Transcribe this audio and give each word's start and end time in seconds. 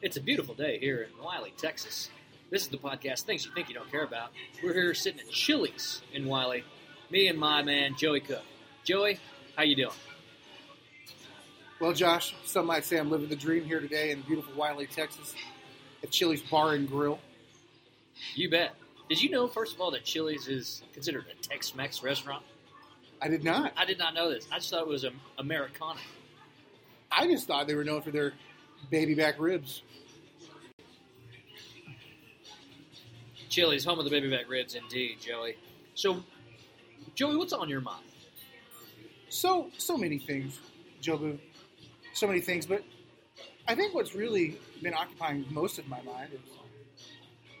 It's 0.00 0.16
a 0.16 0.20
beautiful 0.20 0.54
day 0.54 0.78
here 0.78 1.02
in 1.02 1.24
Wylie, 1.24 1.52
Texas. 1.56 2.08
This 2.50 2.62
is 2.62 2.68
the 2.68 2.76
podcast 2.76 3.22
Things 3.22 3.44
You 3.44 3.50
Think 3.52 3.68
You 3.68 3.74
Don't 3.74 3.90
Care 3.90 4.04
About. 4.04 4.30
We're 4.62 4.72
here 4.72 4.94
sitting 4.94 5.18
at 5.18 5.28
Chili's 5.28 6.02
in 6.12 6.26
Wylie. 6.26 6.62
Me 7.10 7.26
and 7.26 7.36
my 7.36 7.62
man 7.62 7.96
Joey 7.96 8.20
Cook. 8.20 8.44
Joey, 8.84 9.18
how 9.56 9.64
you 9.64 9.74
doing? 9.74 9.96
Well, 11.80 11.92
Josh, 11.92 12.32
some 12.44 12.66
might 12.66 12.84
say 12.84 12.96
I'm 12.96 13.10
living 13.10 13.28
the 13.28 13.34
dream 13.34 13.64
here 13.64 13.80
today 13.80 14.12
in 14.12 14.20
beautiful 14.20 14.54
Wylie, 14.54 14.86
Texas, 14.86 15.34
at 16.04 16.12
Chili's 16.12 16.42
Bar 16.42 16.74
and 16.74 16.88
Grill. 16.88 17.18
You 18.36 18.50
bet. 18.50 18.76
Did 19.08 19.20
you 19.20 19.30
know, 19.30 19.48
first 19.48 19.74
of 19.74 19.80
all, 19.80 19.90
that 19.90 20.04
Chili's 20.04 20.46
is 20.46 20.82
considered 20.92 21.24
a 21.28 21.42
Tex-Mex 21.42 22.04
restaurant? 22.04 22.44
I 23.20 23.26
did 23.26 23.42
not. 23.42 23.72
I 23.76 23.84
did 23.84 23.98
not 23.98 24.14
know 24.14 24.30
this. 24.30 24.46
I 24.52 24.58
just 24.58 24.70
thought 24.70 24.82
it 24.82 24.86
was 24.88 25.04
Americana. 25.38 25.98
I 27.10 27.26
just 27.26 27.48
thought 27.48 27.66
they 27.66 27.74
were 27.74 27.82
known 27.82 28.02
for 28.02 28.12
their 28.12 28.34
baby 28.90 29.16
back 29.16 29.40
ribs. 29.40 29.82
Chili's, 33.48 33.84
home 33.84 33.98
of 33.98 34.04
the 34.04 34.10
baby 34.10 34.30
back 34.30 34.48
ribs, 34.48 34.74
indeed, 34.74 35.18
Joey. 35.20 35.56
So, 35.94 36.22
Joey, 37.14 37.36
what's 37.36 37.52
on 37.52 37.68
your 37.68 37.80
mind? 37.80 38.04
So, 39.28 39.70
so 39.78 39.96
many 39.96 40.18
things, 40.18 40.58
Jobu. 41.02 41.38
So 42.12 42.26
many 42.26 42.40
things, 42.40 42.66
but 42.66 42.82
I 43.66 43.74
think 43.74 43.94
what's 43.94 44.14
really 44.14 44.58
been 44.82 44.94
occupying 44.94 45.44
most 45.50 45.78
of 45.78 45.86
my 45.88 46.00
mind 46.02 46.30
is 46.32 46.40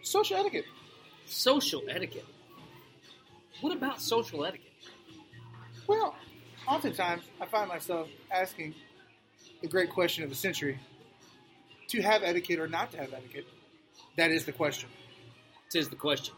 social 0.02 0.36
etiquette. 0.36 0.64
Social 1.26 1.82
etiquette. 1.88 2.24
What 3.60 3.76
about 3.76 4.00
social 4.00 4.44
etiquette? 4.44 4.72
Well, 5.86 6.14
oftentimes 6.66 7.22
I 7.40 7.46
find 7.46 7.68
myself 7.68 8.08
asking 8.30 8.74
the 9.60 9.68
great 9.68 9.90
question 9.90 10.24
of 10.24 10.30
the 10.30 10.36
century 10.36 10.78
to 11.88 12.02
have 12.02 12.22
etiquette 12.22 12.58
or 12.58 12.68
not 12.68 12.90
to 12.92 12.98
have 12.98 13.12
etiquette. 13.12 13.46
That 14.16 14.30
is 14.30 14.44
the 14.44 14.52
question. 14.52 14.88
Tis 15.70 15.88
the 15.88 15.96
question. 15.96 16.34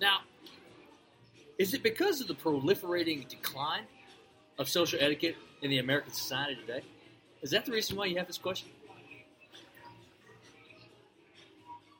Now, 0.00 0.18
is 1.58 1.74
it 1.74 1.82
because 1.82 2.20
of 2.20 2.28
the 2.28 2.34
proliferating 2.34 3.28
decline 3.28 3.84
of 4.58 4.68
social 4.68 4.98
etiquette 5.02 5.36
in 5.62 5.70
the 5.70 5.78
American 5.78 6.12
society 6.12 6.56
today? 6.60 6.82
Is 7.42 7.50
that 7.50 7.64
the 7.66 7.72
reason 7.72 7.96
why 7.96 8.06
you 8.06 8.16
have 8.18 8.26
this 8.26 8.38
question? 8.38 8.68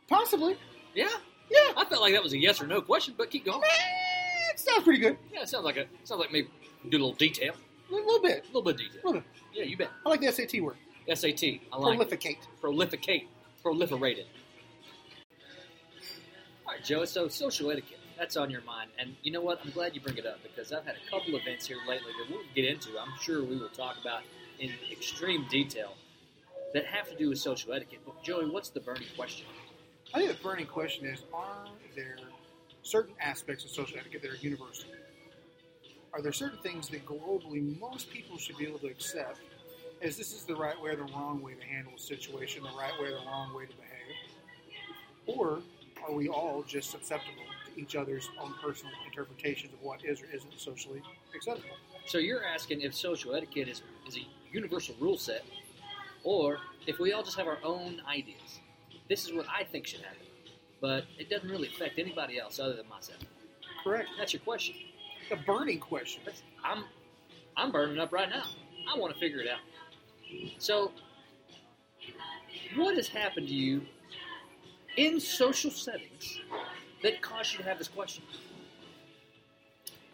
Possibly. 0.09 0.57
Yeah, 0.95 1.09
Yeah. 1.51 1.73
I 1.77 1.85
felt 1.87 2.03
like 2.03 2.13
that 2.15 2.23
was 2.23 2.33
a 2.33 2.39
yes 2.39 2.61
or 2.63 2.67
no 2.67 2.81
question, 2.81 3.15
but 3.17 3.31
keep 3.31 3.45
going. 3.45 3.63
Eh, 3.63 4.53
It 4.53 4.61
sounds 4.61 4.85
pretty 4.85 5.01
good. 5.01 5.19
Yeah, 5.33 5.43
it 5.43 5.49
sounds 5.49 5.65
like 5.65 5.77
a 5.77 5.87
sounds 6.05 6.21
like 6.21 6.31
maybe 6.31 6.49
do 6.89 6.97
a 6.97 7.01
little 7.01 7.13
detail, 7.15 7.55
A 7.91 7.95
little 7.95 8.21
bit. 8.23 8.45
a 8.45 8.47
little 8.47 8.63
bit 8.63 8.75
of 8.75 8.79
detail. 8.81 9.01
A 9.03 9.07
little 9.07 9.21
bit. 9.23 9.31
Yeah, 9.53 9.65
you 9.65 9.77
bet. 9.77 9.91
I 10.07 10.09
like 10.09 10.21
the 10.21 10.31
SAT 10.31 10.61
word. 10.61 10.77
SAT, 11.13 11.43
I 11.73 11.77
like 11.79 12.01
it. 12.01 12.09
Prolificate. 12.09 12.39
prolificate, 12.63 13.27
proliferated. 13.65 14.27
Joe. 16.85 17.05
So 17.07 17.29
social 17.29 17.71
etiquette, 17.71 17.99
that's 18.19 18.37
on 18.37 18.51
your 18.51 18.61
mind, 18.63 18.91
and 18.99 19.17
you 19.23 19.33
know 19.33 19.41
what? 19.41 19.61
I'm 19.65 19.71
glad 19.71 19.95
you 19.95 20.03
bring 20.03 20.19
it 20.19 20.27
up 20.27 20.43
because 20.43 20.71
I've 20.71 20.85
had 20.85 20.97
a 20.97 21.11
couple 21.11 21.35
events 21.35 21.67
here 21.67 21.79
lately 21.89 22.13
that 22.19 22.31
we'll 22.31 22.45
get 22.55 22.67
into. 22.67 22.91
I'm 22.99 23.19
sure 23.23 23.43
we 23.43 23.57
will 23.57 23.71
talk 23.71 23.97
about 24.01 24.23
in 24.61 24.71
extreme 24.93 25.47
detail 25.49 25.95
that 26.75 26.85
have 26.85 27.09
to 27.09 27.17
do 27.17 27.31
with 27.31 27.39
social 27.39 27.73
etiquette. 27.73 28.01
But 28.05 28.23
Joey, 28.23 28.51
what's 28.51 28.69
the 28.69 28.81
burning 28.81 29.09
question? 29.17 29.47
I 30.13 30.19
think 30.19 30.37
the 30.37 30.43
burning 30.43 30.67
question 30.67 31.07
is 31.07 31.23
are 31.33 31.65
there 31.97 32.19
certain 32.83 33.15
aspects 33.19 33.65
of 33.65 33.71
social 33.71 33.99
etiquette 33.99 34.21
that 34.23 34.31
are 34.31 34.37
universal? 34.37 34.91
Are 36.13 36.21
there 36.21 36.33
certain 36.33 36.59
things 36.59 36.91
that 36.91 37.07
globally 37.07 37.81
most 37.81 38.11
people 38.11 38.37
should 38.37 38.59
be 38.59 38.67
able 38.67 38.79
to 38.81 38.89
accept 38.89 39.41
as 40.03 40.19
this 40.19 40.35
is 40.35 40.45
the 40.45 40.55
right 40.55 40.81
way 40.81 40.91
or 40.91 40.97
the 40.97 41.13
wrong 41.15 41.41
way 41.43 41.55
to 41.55 41.65
handle 41.65 41.95
a 41.97 41.99
situation, 41.99 42.63
the 42.63 42.79
right 42.79 42.93
way 43.01 43.09
or 43.09 43.19
the 43.19 43.27
wrong 43.27 43.55
way 43.55 43.65
to 43.65 43.73
behave? 43.75 45.39
Or 45.39 45.61
are 46.07 46.13
we 46.13 46.29
all 46.29 46.63
just 46.67 46.91
susceptible 46.91 47.43
to 47.67 47.81
each 47.81 47.97
other's 47.97 48.29
own 48.41 48.55
personal 48.63 48.93
interpretations 49.07 49.73
of 49.73 49.83
what 49.83 50.05
is 50.05 50.23
or 50.23 50.27
isn't 50.33 50.53
socially 50.59 51.03
acceptable? 51.35 51.77
So 52.07 52.19
you're 52.19 52.45
asking 52.45 52.83
if 52.83 52.95
social 52.95 53.35
etiquette 53.35 53.69
is, 53.69 53.83
is 54.07 54.17
a 54.17 54.27
universal 54.53 54.95
rule 55.01 55.17
set, 55.17 55.45
or 56.23 56.59
if 56.87 56.99
we 56.99 57.13
all 57.13 57.23
just 57.23 57.37
have 57.37 57.47
our 57.47 57.59
own 57.65 58.01
ideas. 58.09 58.61
This 59.09 59.27
is 59.27 59.33
what 59.33 59.47
I 59.49 59.65
think 59.65 59.87
should 59.87 60.01
happen, 60.01 60.27
but 60.81 61.05
it 61.19 61.29
doesn't 61.29 61.49
really 61.49 61.69
affect 61.69 61.99
anybody 61.99 62.39
else 62.39 62.59
other 62.59 62.75
than 62.75 62.89
myself. 62.89 63.19
Correct. 63.83 64.09
That's 64.19 64.33
your 64.33 64.41
question. 64.41 64.75
The 65.31 65.37
burning 65.37 65.81
question. 65.81 66.23
That's- 66.25 66.43
I'm 66.63 66.85
I'm 67.57 67.71
burning 67.71 67.99
up 67.99 68.13
right 68.13 68.29
now. 68.29 68.45
I 68.93 68.99
want 68.99 69.15
to 69.15 69.21
figure 69.21 69.41
it 69.41 69.47
out. 69.49 69.61
So, 70.59 70.91
what 72.75 72.97
has 72.97 73.07
happened 73.07 73.47
to 73.49 73.55
you 73.55 73.83
in 74.97 75.21
social 75.21 75.71
settings 75.71 76.41
that 77.03 77.21
cause 77.23 77.53
you 77.53 77.59
to 77.59 77.65
have 77.65 77.79
this 77.79 77.89
question? 77.89 78.25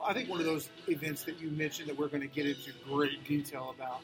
I 0.03 0.15
think 0.15 0.31
one 0.31 0.41
of 0.41 0.47
those 0.47 0.71
events 0.89 1.25
that 1.25 1.39
you 1.41 1.51
mentioned 1.51 1.89
that 1.89 1.99
we're 1.99 2.09
going 2.09 2.23
to 2.23 2.27
get 2.27 2.47
into 2.47 2.73
great 2.89 3.23
detail 3.25 3.75
about, 3.77 4.01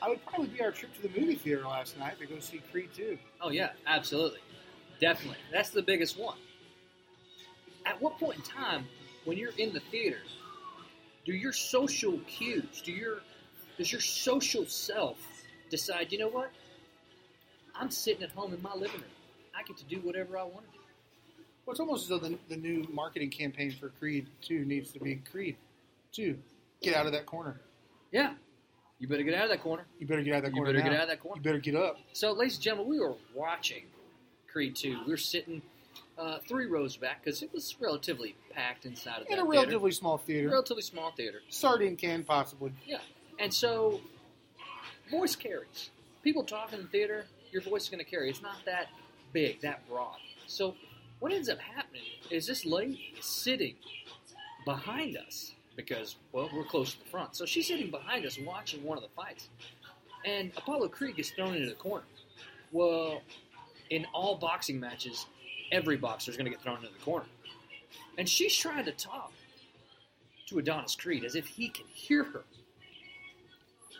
I 0.00 0.08
would 0.08 0.24
probably 0.26 0.48
be 0.48 0.62
our 0.62 0.70
trip 0.70 0.94
to 0.94 1.02
the 1.02 1.20
movie 1.20 1.34
theater 1.34 1.64
last 1.64 1.98
night 1.98 2.18
to 2.20 2.26
go 2.26 2.38
see 2.38 2.62
Creed 2.70 2.90
2. 2.94 3.18
Oh 3.40 3.50
yeah, 3.50 3.70
absolutely, 3.86 4.40
definitely. 5.00 5.38
That's 5.52 5.70
the 5.70 5.82
biggest 5.82 6.18
one. 6.18 6.38
At 7.84 8.00
what 8.00 8.18
point 8.18 8.38
in 8.38 8.42
time, 8.42 8.86
when 9.24 9.36
you're 9.36 9.52
in 9.58 9.72
the 9.72 9.80
theater, 9.80 10.18
do 11.24 11.32
your 11.32 11.52
social 11.52 12.18
cues, 12.26 12.82
do 12.84 12.92
your 12.92 13.20
does 13.76 13.90
your 13.90 14.00
social 14.00 14.66
self 14.66 15.18
decide? 15.68 16.12
You 16.12 16.18
know 16.18 16.28
what? 16.28 16.50
I'm 17.74 17.90
sitting 17.90 18.22
at 18.22 18.30
home 18.30 18.54
in 18.54 18.62
my 18.62 18.74
living 18.74 19.00
room. 19.00 19.10
I 19.56 19.62
get 19.62 19.76
to 19.78 19.84
do 19.84 19.96
whatever 20.00 20.38
I 20.38 20.42
want 20.42 20.66
to 20.66 20.72
do. 20.72 20.78
Well, 21.64 21.72
it's 21.72 21.80
almost 21.80 22.04
as 22.04 22.08
though 22.08 22.18
the, 22.18 22.38
the 22.48 22.56
new 22.56 22.86
marketing 22.92 23.30
campaign 23.30 23.74
for 23.78 23.88
Creed 23.88 24.26
2 24.42 24.64
needs 24.64 24.92
to 24.92 25.00
be 25.00 25.16
Creed 25.30 25.56
2. 26.12 26.36
Get 26.82 26.94
out 26.94 27.06
of 27.06 27.12
that 27.12 27.24
corner. 27.26 27.60
Yeah, 28.12 28.34
you 28.98 29.08
better 29.08 29.22
get 29.22 29.34
out 29.34 29.44
of 29.44 29.50
that 29.50 29.62
corner. 29.62 29.84
You 29.98 30.06
better 30.06 30.22
get 30.22 30.34
out 30.34 30.38
of 30.38 30.44
that 30.44 30.52
corner. 30.52 30.70
You 30.70 30.76
better 30.76 30.84
now. 30.84 30.90
get 30.92 30.98
out 30.98 31.02
of 31.04 31.08
that 31.08 31.20
corner. 31.20 31.38
You 31.38 31.42
better 31.42 31.58
get 31.58 31.74
up. 31.74 31.98
So, 32.12 32.32
ladies 32.32 32.54
and 32.56 32.62
gentlemen, 32.62 32.90
we 32.90 33.00
were 33.00 33.14
watching 33.34 33.84
Creed 34.52 34.76
2. 34.76 35.00
We 35.06 35.10
were 35.10 35.16
sitting 35.16 35.62
uh, 36.18 36.38
three 36.46 36.66
rows 36.66 36.96
back 36.96 37.24
because 37.24 37.42
it 37.42 37.52
was 37.52 37.74
relatively 37.80 38.36
packed 38.50 38.84
inside 38.84 39.22
of 39.22 39.26
In 39.26 39.32
a 39.38 39.42
theater. 39.42 39.48
relatively 39.48 39.90
small 39.92 40.18
theater. 40.18 40.48
relatively 40.50 40.82
small 40.82 41.12
theater. 41.12 41.40
Sardine 41.48 41.96
can, 41.96 42.22
possibly. 42.24 42.72
Yeah. 42.86 42.98
And 43.38 43.52
so, 43.52 44.00
voice 45.10 45.34
carries. 45.34 45.90
People 46.22 46.44
talk 46.44 46.72
in 46.72 46.82
the 46.82 46.88
theater, 46.88 47.24
your 47.50 47.62
voice 47.62 47.84
is 47.84 47.88
going 47.88 48.04
to 48.04 48.10
carry. 48.10 48.30
It's 48.30 48.42
not 48.42 48.56
that 48.66 48.88
big, 49.34 49.60
that 49.60 49.86
broad. 49.86 50.16
So, 50.46 50.74
what 51.18 51.32
ends 51.32 51.50
up 51.50 51.58
happening 51.58 52.02
is 52.30 52.46
this 52.46 52.64
lady 52.64 53.12
is 53.18 53.26
sitting 53.26 53.74
behind 54.64 55.18
us 55.18 55.52
because, 55.76 56.16
well, 56.32 56.48
we're 56.54 56.64
close 56.64 56.94
to 56.94 57.00
the 57.00 57.10
front. 57.10 57.36
So, 57.36 57.44
she's 57.44 57.68
sitting 57.68 57.90
behind 57.90 58.24
us 58.24 58.38
watching 58.38 58.82
one 58.82 58.96
of 58.96 59.04
the 59.04 59.10
fights. 59.10 59.50
And 60.24 60.52
Apollo 60.56 60.88
Creed 60.88 61.16
gets 61.16 61.30
thrown 61.30 61.54
into 61.54 61.68
the 61.68 61.74
corner. 61.74 62.06
Well, 62.72 63.20
in 63.90 64.06
all 64.14 64.36
boxing 64.36 64.80
matches, 64.80 65.26
every 65.70 65.98
boxer 65.98 66.30
is 66.30 66.36
going 66.38 66.46
to 66.46 66.50
get 66.50 66.62
thrown 66.62 66.76
into 66.76 66.88
the 66.88 67.04
corner. 67.04 67.26
And 68.16 68.26
she's 68.26 68.56
trying 68.56 68.86
to 68.86 68.92
talk 68.92 69.32
to 70.46 70.58
Adonis 70.58 70.94
Creed 70.94 71.24
as 71.24 71.34
if 71.34 71.46
he 71.46 71.68
can 71.68 71.86
hear 71.92 72.24
her. 72.24 72.44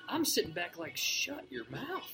I'm 0.09 0.25
sitting 0.25 0.53
back 0.53 0.79
like, 0.79 0.97
shut 0.97 1.45
your 1.51 1.65
mouth. 1.71 2.13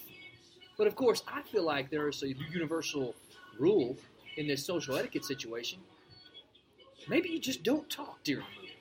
But 0.80 0.86
of 0.86 0.96
course, 0.96 1.22
I 1.28 1.42
feel 1.42 1.64
like 1.64 1.90
there 1.90 2.08
is 2.08 2.22
a 2.22 2.32
universal 2.50 3.14
rule 3.58 3.98
in 4.38 4.46
this 4.46 4.64
social 4.64 4.96
etiquette 4.96 5.26
situation. 5.26 5.78
Maybe 7.06 7.28
you 7.28 7.38
just 7.38 7.62
don't 7.62 7.90
talk 7.90 8.24
during 8.24 8.46
the 8.46 8.62
movie. 8.62 8.72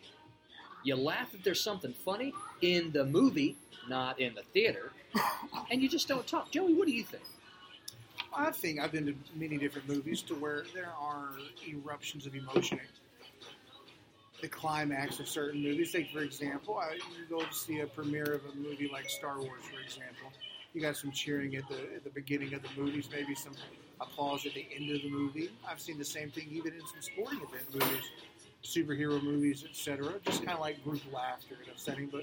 You 0.85 0.95
laugh 0.95 1.33
if 1.33 1.43
there's 1.43 1.61
something 1.61 1.91
funny 1.91 2.33
in 2.61 2.93
the 2.93 3.03
movie, 3.03 3.57
not 3.89 4.17
in 4.17 4.33
the 4.33 4.43
theater, 4.53 4.93
and 5.71 5.81
you 5.81 5.89
just 5.89 6.07
don't 6.07 6.25
talk. 6.25 6.51
Joey, 6.51 6.73
what 6.73 6.87
do 6.87 6.93
you 6.93 7.03
think? 7.03 7.23
I 8.33 8.51
think 8.51 8.79
I've 8.79 8.93
been 8.93 9.07
to 9.07 9.15
many 9.35 9.57
different 9.57 9.89
movies 9.89 10.21
to 10.21 10.35
where 10.35 10.63
there 10.73 10.93
are 10.97 11.31
eruptions 11.67 12.25
of 12.25 12.33
emotion. 12.33 12.79
The 14.39 14.47
climax 14.47 15.19
of 15.19 15.27
certain 15.27 15.61
movies. 15.61 15.91
Take 15.91 16.13
for 16.13 16.21
example, 16.21 16.77
I, 16.77 16.93
you 16.93 17.25
go 17.29 17.43
to 17.43 17.53
see 17.53 17.81
a 17.81 17.87
premiere 17.87 18.35
of 18.35 18.41
a 18.45 18.55
movie 18.55 18.89
like 18.89 19.09
Star 19.09 19.37
Wars, 19.37 19.63
for 19.69 19.81
example. 19.81 20.31
You 20.73 20.81
got 20.81 20.95
some 20.95 21.11
cheering 21.11 21.55
at 21.55 21.67
the 21.67 21.77
at 21.95 22.03
the 22.03 22.11
beginning 22.11 22.53
of 22.53 22.61
the 22.61 22.69
movies, 22.79 23.09
maybe 23.11 23.33
some 23.33 23.53
applause 23.99 24.45
at 24.45 24.53
the 24.53 24.67
end 24.75 24.95
of 24.95 25.01
the 25.01 25.09
movie. 25.09 25.49
I've 25.67 25.81
seen 25.81 25.97
the 25.97 26.05
same 26.05 26.29
thing 26.29 26.47
even 26.51 26.73
in 26.73 26.81
some 26.81 27.01
sporting 27.01 27.39
event 27.41 27.73
movies, 27.73 28.03
superhero 28.63 29.21
movies, 29.21 29.65
etc. 29.67 30.13
Just 30.25 30.45
kind 30.45 30.55
of 30.55 30.59
like 30.59 30.83
group 30.83 31.01
laughter 31.11 31.55
in 31.63 31.71
a 31.73 31.77
setting. 31.77 32.07
But 32.07 32.21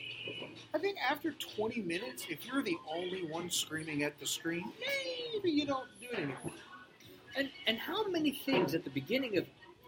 I 0.75 0.79
think 0.79 0.97
after 0.99 1.33
20 1.33 1.83
minutes, 1.83 2.27
if 2.29 2.47
you're 2.47 2.63
the 2.63 2.77
only 2.95 3.25
one 3.25 3.51
screaming 3.51 4.05
at 4.05 4.19
the 4.21 4.27
screen, 4.27 4.73
maybe 5.35 5.51
you 5.51 5.67
don't 5.67 5.89
do 6.01 6.07
it 6.13 6.19
anymore. 6.19 6.53
And 7.37 7.51
and 7.67 7.79
how 7.79 8.07
many 8.09 8.31
things 8.31 8.75
at 8.75 8.85
the 8.85 8.91
beginning 8.91 9.39
of, 9.39 9.47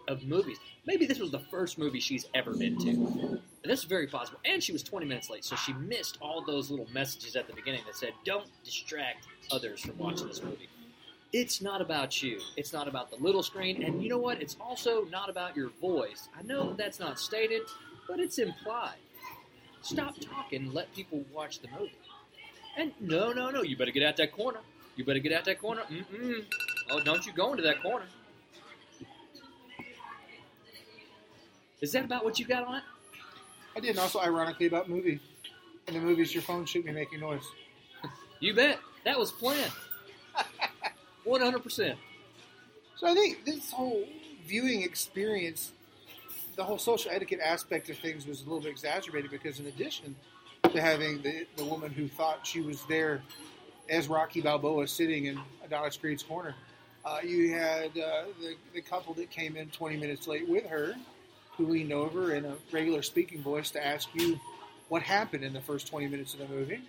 of 0.09 0.23
movies? 0.23 0.57
Maybe 0.85 1.05
this 1.05 1.19
was 1.19 1.31
the 1.31 1.39
first 1.39 1.77
movie 1.77 2.01
she's 2.01 2.25
ever 2.33 2.53
been 2.53 2.77
to. 2.79 2.89
And 2.89 3.41
that's 3.63 3.83
very 3.83 4.07
possible. 4.07 4.39
And 4.43 4.61
she 4.61 4.73
was 4.73 4.83
20 4.83 5.05
minutes 5.05 5.29
late, 5.29 5.45
so 5.45 5.55
she 5.55 5.71
missed 5.73 6.17
all 6.21 6.43
those 6.43 6.69
little 6.69 6.87
messages 6.91 7.35
at 7.37 7.47
the 7.47 7.53
beginning 7.53 7.81
that 7.85 7.95
said, 7.95 8.13
"Don't 8.25 8.47
distract 8.63 9.27
others 9.51 9.81
from 9.81 9.97
watching 9.97 10.27
this 10.27 10.41
movie." 10.43 10.67
It's 11.31 11.61
not 11.61 11.79
about 11.79 12.23
you. 12.23 12.39
It's 12.57 12.73
not 12.73 12.87
about 12.87 13.11
the 13.11 13.17
little 13.17 13.43
screen. 13.43 13.83
And 13.83 14.01
you 14.01 14.09
know 14.09 14.17
what? 14.17 14.41
It's 14.41 14.57
also 14.59 15.05
not 15.05 15.29
about 15.29 15.55
your 15.55 15.69
voice. 15.79 16.27
I 16.37 16.41
know 16.41 16.73
that's 16.73 16.99
not 16.99 17.19
stated, 17.19 17.61
but 18.07 18.19
it's 18.19 18.39
implied. 18.39 18.97
Stop 19.81 20.15
talking 20.19 20.73
let 20.73 20.93
people 20.95 21.23
watch 21.31 21.59
the 21.59 21.67
movie. 21.79 21.93
And 22.77 22.93
no, 22.99 23.31
no, 23.31 23.51
no. 23.51 23.61
You 23.61 23.77
better 23.77 23.91
get 23.91 24.03
out 24.03 24.17
that 24.17 24.31
corner. 24.31 24.59
You 24.95 25.05
better 25.05 25.19
get 25.19 25.31
out 25.31 25.45
that 25.45 25.59
corner. 25.59 25.83
Mm-mm. 25.83 26.45
Oh, 26.89 26.99
don't 27.01 27.25
you 27.25 27.31
go 27.33 27.51
into 27.51 27.63
that 27.63 27.81
corner. 27.81 28.05
Is 31.81 31.91
that 31.93 32.05
about 32.05 32.23
what 32.25 32.39
you 32.39 32.45
got 32.45 32.67
on 32.67 32.75
it? 32.75 32.83
I 33.75 33.79
did, 33.79 33.91
and 33.91 33.99
also 33.99 34.19
ironically 34.19 34.65
about 34.67 34.89
movie. 34.89 35.19
In 35.87 35.93
the 35.93 35.99
movies, 35.99 36.33
your 36.33 36.43
phone 36.43 36.65
shouldn't 36.65 36.87
be 36.87 36.91
making 36.91 37.19
noise. 37.19 37.43
You 38.41 38.53
bet. 38.53 38.79
That 39.03 39.19
was 39.19 39.33
planned. 39.33 39.73
100%. 41.27 41.95
So 42.95 43.07
I 43.07 43.13
think 43.13 43.43
this 43.43 43.69
whole 43.69 44.05
viewing 44.45 44.81
experience, 44.81 45.73
the 46.55 46.63
whole 46.63 46.77
social 46.77 47.11
etiquette 47.11 47.41
aspect 47.43 47.89
of 47.89 47.97
things 47.97 48.25
was 48.25 48.39
a 48.39 48.43
little 48.45 48.61
bit 48.61 48.69
exaggerated 48.69 49.29
because 49.29 49.59
in 49.59 49.65
addition 49.65 50.15
to 50.71 50.81
having 50.81 51.21
the, 51.21 51.45
the 51.57 51.65
woman 51.65 51.91
who 51.91 52.07
thought 52.07 52.47
she 52.47 52.61
was 52.61 52.83
there 52.87 53.21
as 53.89 54.07
Rocky 54.07 54.39
Balboa 54.39 54.87
sitting 54.87 55.25
in 55.25 55.37
Adonis 55.65 55.97
Creed's 55.97 56.23
corner, 56.23 56.55
uh, 57.03 57.19
you 57.21 57.53
had 57.53 57.89
uh, 57.97 58.23
the, 58.39 58.55
the 58.73 58.81
couple 58.81 59.13
that 59.15 59.29
came 59.29 59.57
in 59.57 59.69
20 59.69 59.97
minutes 59.97 60.27
late 60.27 60.47
with 60.47 60.65
her 60.67 60.95
who 61.59 61.67
leaned 61.67 61.91
over 61.91 62.33
in 62.33 62.45
a 62.45 62.55
regular 62.71 63.01
speaking 63.01 63.43
voice 63.43 63.69
to 63.71 63.85
ask 63.85 64.07
you 64.13 64.39
what 64.87 65.03
happened 65.03 65.43
in 65.43 65.51
the 65.51 65.59
first 65.59 65.87
20 65.87 66.07
minutes 66.07 66.33
of 66.33 66.39
the 66.39 66.47
movie. 66.47 66.81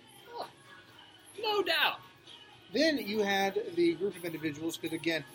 No 1.43 1.61
doubt. 1.61 1.99
Then 2.73 2.97
you 2.97 3.19
had 3.19 3.61
the 3.75 3.93
group 3.95 4.15
of 4.15 4.23
individuals, 4.23 4.77
because 4.77 4.97
again, 4.97 5.25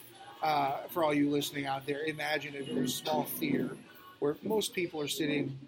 uh, 0.43 0.79
for 0.89 1.05
all 1.05 1.13
you 1.13 1.29
listening 1.29 1.67
out 1.67 1.87
there, 1.87 2.03
imagine 2.07 2.57
a 2.57 2.63
very 2.63 2.89
small 2.89 3.25
theater 3.25 3.77
where 4.21 4.37
most 4.43 4.73
people 4.73 5.03
are 5.03 5.09
sitting 5.09 5.59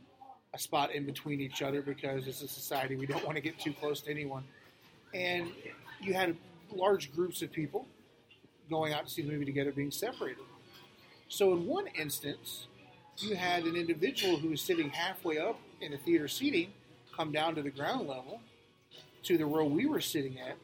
a 0.54 0.58
spot 0.58 0.94
in 0.94 1.04
between 1.04 1.42
each 1.42 1.60
other 1.60 1.82
because 1.82 2.26
as 2.26 2.40
a 2.40 2.48
society 2.48 2.96
we 2.96 3.04
don't 3.04 3.22
want 3.22 3.36
to 3.36 3.42
get 3.42 3.58
too 3.58 3.74
close 3.74 4.00
to 4.00 4.10
anyone. 4.10 4.44
And 5.12 5.52
you 6.00 6.14
had 6.14 6.34
large 6.72 7.14
groups 7.14 7.42
of 7.42 7.52
people 7.52 7.86
going 8.70 8.94
out 8.94 9.06
to 9.06 9.12
see 9.12 9.20
the 9.20 9.30
movie 9.30 9.44
together 9.44 9.72
being 9.72 9.90
separated. 9.90 10.42
So 11.28 11.52
in 11.52 11.66
one 11.66 11.86
instance, 11.88 12.67
you 13.18 13.34
had 13.34 13.64
an 13.64 13.76
individual 13.76 14.36
who 14.36 14.48
was 14.50 14.60
sitting 14.60 14.90
halfway 14.90 15.38
up 15.38 15.58
in 15.80 15.92
the 15.92 15.98
theater 15.98 16.28
seating 16.28 16.72
come 17.16 17.32
down 17.32 17.54
to 17.54 17.62
the 17.62 17.70
ground 17.70 18.06
level 18.06 18.40
to 19.24 19.36
the 19.36 19.44
row 19.44 19.64
we 19.64 19.86
were 19.86 20.00
sitting 20.00 20.38
at, 20.38 20.56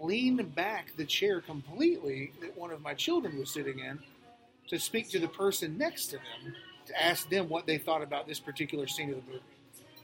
lean 0.00 0.36
back 0.54 0.94
the 0.96 1.04
chair 1.04 1.40
completely 1.40 2.32
that 2.40 2.56
one 2.58 2.70
of 2.70 2.82
my 2.82 2.94
children 2.94 3.38
was 3.38 3.50
sitting 3.50 3.78
in 3.78 3.98
to 4.68 4.78
speak 4.78 5.08
to 5.10 5.18
the 5.18 5.28
person 5.28 5.78
next 5.78 6.06
to 6.06 6.16
them 6.16 6.54
to 6.86 7.02
ask 7.02 7.28
them 7.30 7.48
what 7.48 7.66
they 7.66 7.78
thought 7.78 8.02
about 8.02 8.26
this 8.26 8.38
particular 8.38 8.86
scene 8.86 9.10
of 9.10 9.16
the 9.16 9.32
movie. 9.32 9.42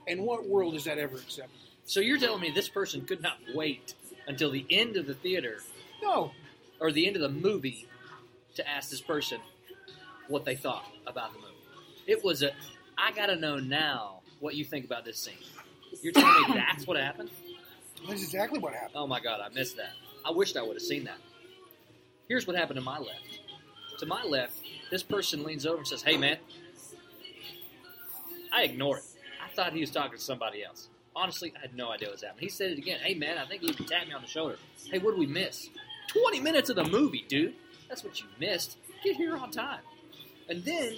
In 0.07 0.23
what 0.23 0.49
world 0.49 0.75
is 0.75 0.85
that 0.85 0.97
ever 0.99 1.17
accepted? 1.17 1.51
So 1.85 2.01
you're 2.01 2.19
telling 2.19 2.41
me 2.41 2.51
this 2.51 2.69
person 2.69 3.05
could 3.05 3.21
not 3.23 3.37
wait 3.55 3.95
until 4.27 4.51
the 4.51 4.65
end 4.71 4.97
of 4.97 5.07
the 5.07 5.15
theater 5.15 5.59
No. 6.03 6.33
or 6.81 6.91
the 6.93 7.07
end 7.07 7.17
of 7.17 7.23
the 7.23 7.29
movie 7.29 7.87
to 8.55 8.67
ask 8.69 8.91
this 8.91 9.01
person 9.01 9.41
what 10.29 10.45
they 10.45 10.57
thought 10.57 10.87
about 11.07 11.33
the 11.33 11.39
movie. 11.41 11.50
It 12.07 12.25
was 12.25 12.43
a, 12.43 12.51
I 12.99 13.13
gotta 13.13 13.37
know 13.37 13.59
now 13.59 14.21
what 14.41 14.55
you 14.55 14.65
think 14.65 14.85
about 14.85 15.05
this 15.05 15.19
scene. 15.19 15.35
You're 16.03 16.13
telling 16.13 16.51
me 16.51 16.55
that's 16.55 16.87
what 16.87 16.97
happened? 16.97 17.31
That's 18.09 18.23
exactly 18.23 18.59
what 18.59 18.73
happened. 18.73 18.95
Oh 18.95 19.07
my 19.07 19.21
god, 19.21 19.41
I 19.41 19.53
missed 19.55 19.77
that. 19.77 19.93
I 20.25 20.31
wished 20.31 20.57
I 20.57 20.63
would 20.63 20.75
have 20.75 20.83
seen 20.83 21.05
that. 21.05 21.19
Here's 22.29 22.47
what 22.47 22.57
happened 22.57 22.79
to 22.79 22.85
my 22.85 22.99
left. 22.99 23.41
To 23.99 24.07
my 24.07 24.23
left, 24.23 24.57
this 24.91 25.03
person 25.03 25.43
leans 25.45 25.67
over 25.67 25.79
and 25.79 25.87
says, 25.87 26.03
Hey 26.03 26.17
man. 26.17 26.39
I 28.53 28.65
ignore 28.65 28.99
it. 28.99 29.05
I 29.45 29.53
thought 29.55 29.73
he 29.73 29.81
was 29.81 29.91
talking 29.91 30.19
to 30.19 30.25
somebody 30.25 30.65
else. 30.65 30.89
Honestly, 31.15 31.53
I 31.57 31.61
had 31.61 31.75
no 31.75 31.91
idea 31.91 32.09
what 32.09 32.15
was 32.15 32.23
happening. 32.23 32.45
He 32.45 32.49
said 32.49 32.71
it 32.71 32.79
again. 32.79 33.01
Hey 33.03 33.15
man, 33.15 33.39
I 33.39 33.47
think 33.47 33.63
you 33.63 33.75
can 33.75 33.87
tap 33.87 34.07
me 34.07 34.15
on 34.15 34.23
the 34.23 34.29
shoulder. 34.29 34.57
Hey, 34.91 34.99
what 34.99 35.13
did 35.13 35.21
we 35.21 35.27
miss? 35.27 35.69
20 36.09 36.41
minutes 36.41 36.71
of 36.71 36.77
the 36.77 36.85
movie, 36.85 37.25
dude. 37.29 37.55
That's 37.89 38.03
what 38.05 38.21
you 38.21 38.27
missed. 38.39 38.79
Get 39.03 39.17
here 39.17 39.37
on 39.37 39.51
time. 39.51 39.81
And 40.49 40.65
then 40.65 40.95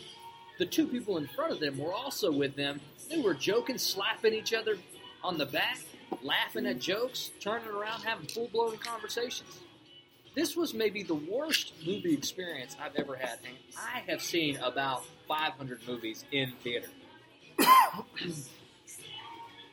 the 0.62 0.66
two 0.66 0.86
people 0.86 1.16
in 1.16 1.26
front 1.26 1.50
of 1.50 1.58
them 1.58 1.76
were 1.76 1.92
also 1.92 2.30
with 2.30 2.54
them. 2.54 2.80
They 3.10 3.20
were 3.20 3.34
joking, 3.34 3.78
slapping 3.78 4.32
each 4.32 4.54
other 4.54 4.76
on 5.24 5.36
the 5.36 5.46
back, 5.46 5.80
laughing 6.22 6.66
at 6.66 6.78
jokes, 6.78 7.32
turning 7.40 7.66
around, 7.66 8.02
having 8.02 8.28
full 8.28 8.46
blown 8.46 8.76
conversations. 8.76 9.58
This 10.36 10.54
was 10.56 10.72
maybe 10.72 11.02
the 11.02 11.16
worst 11.16 11.72
movie 11.84 12.14
experience 12.14 12.76
I've 12.80 12.94
ever 12.94 13.16
had, 13.16 13.40
and 13.44 13.56
I 13.76 14.08
have 14.08 14.22
seen 14.22 14.56
about 14.58 15.04
500 15.26 15.80
movies 15.88 16.24
in 16.30 16.52
theater, 16.62 16.86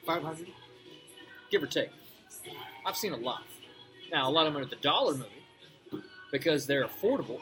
500? 0.08 0.48
give 1.52 1.62
or 1.62 1.68
take. 1.68 1.92
I've 2.84 2.98
seen 2.98 3.14
a 3.14 3.18
lot. 3.18 3.44
Now, 4.12 4.28
a 4.28 4.32
lot 4.32 4.48
of 4.48 4.54
them 4.54 4.64
are 4.64 4.66
the 4.66 4.76
dollar 4.78 5.14
movie 5.14 5.44
because 6.32 6.66
they're 6.66 6.88
affordable, 6.88 7.42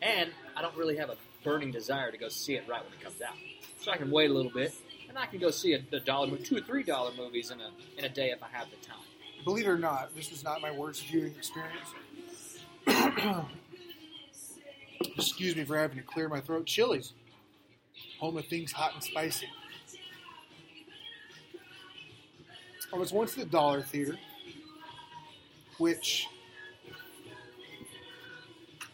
and 0.00 0.30
I 0.56 0.62
don't 0.62 0.74
really 0.74 0.96
have 0.96 1.10
a 1.10 1.16
burning 1.44 1.70
desire 1.70 2.10
to 2.10 2.18
go 2.18 2.28
see 2.28 2.54
it 2.54 2.64
right 2.68 2.82
when 2.82 2.92
it 2.92 3.00
comes 3.00 3.20
out. 3.22 3.34
So 3.80 3.90
I 3.90 3.96
can 3.96 4.10
wait 4.10 4.30
a 4.30 4.32
little 4.32 4.50
bit, 4.50 4.72
and 5.08 5.18
I 5.18 5.26
can 5.26 5.38
go 5.40 5.50
see 5.50 5.74
a, 5.74 5.82
a 5.92 6.00
dollar, 6.00 6.36
two 6.36 6.56
or 6.56 6.60
three 6.60 6.82
dollar 6.82 7.10
movies 7.16 7.50
in 7.50 7.60
a 7.60 7.70
in 7.98 8.04
a 8.04 8.08
day 8.08 8.30
if 8.30 8.42
I 8.42 8.48
have 8.48 8.68
the 8.70 8.76
time. 8.86 8.98
Believe 9.44 9.66
it 9.66 9.70
or 9.70 9.78
not, 9.78 10.14
this 10.14 10.30
was 10.30 10.44
not 10.44 10.60
my 10.60 10.70
worst 10.70 11.04
viewing 11.06 11.34
experience. 11.36 11.94
Excuse 15.16 15.56
me 15.56 15.64
for 15.64 15.76
having 15.76 15.96
to 15.98 16.02
clear 16.04 16.28
my 16.28 16.40
throat. 16.40 16.66
Chili's, 16.66 17.12
home 18.20 18.36
of 18.36 18.46
things 18.46 18.70
hot 18.72 18.94
and 18.94 19.02
spicy. 19.02 19.48
I 22.92 22.96
was 22.96 23.10
once 23.10 23.32
at 23.32 23.38
the 23.38 23.44
Dollar 23.46 23.82
Theater, 23.82 24.18
which 25.78 26.28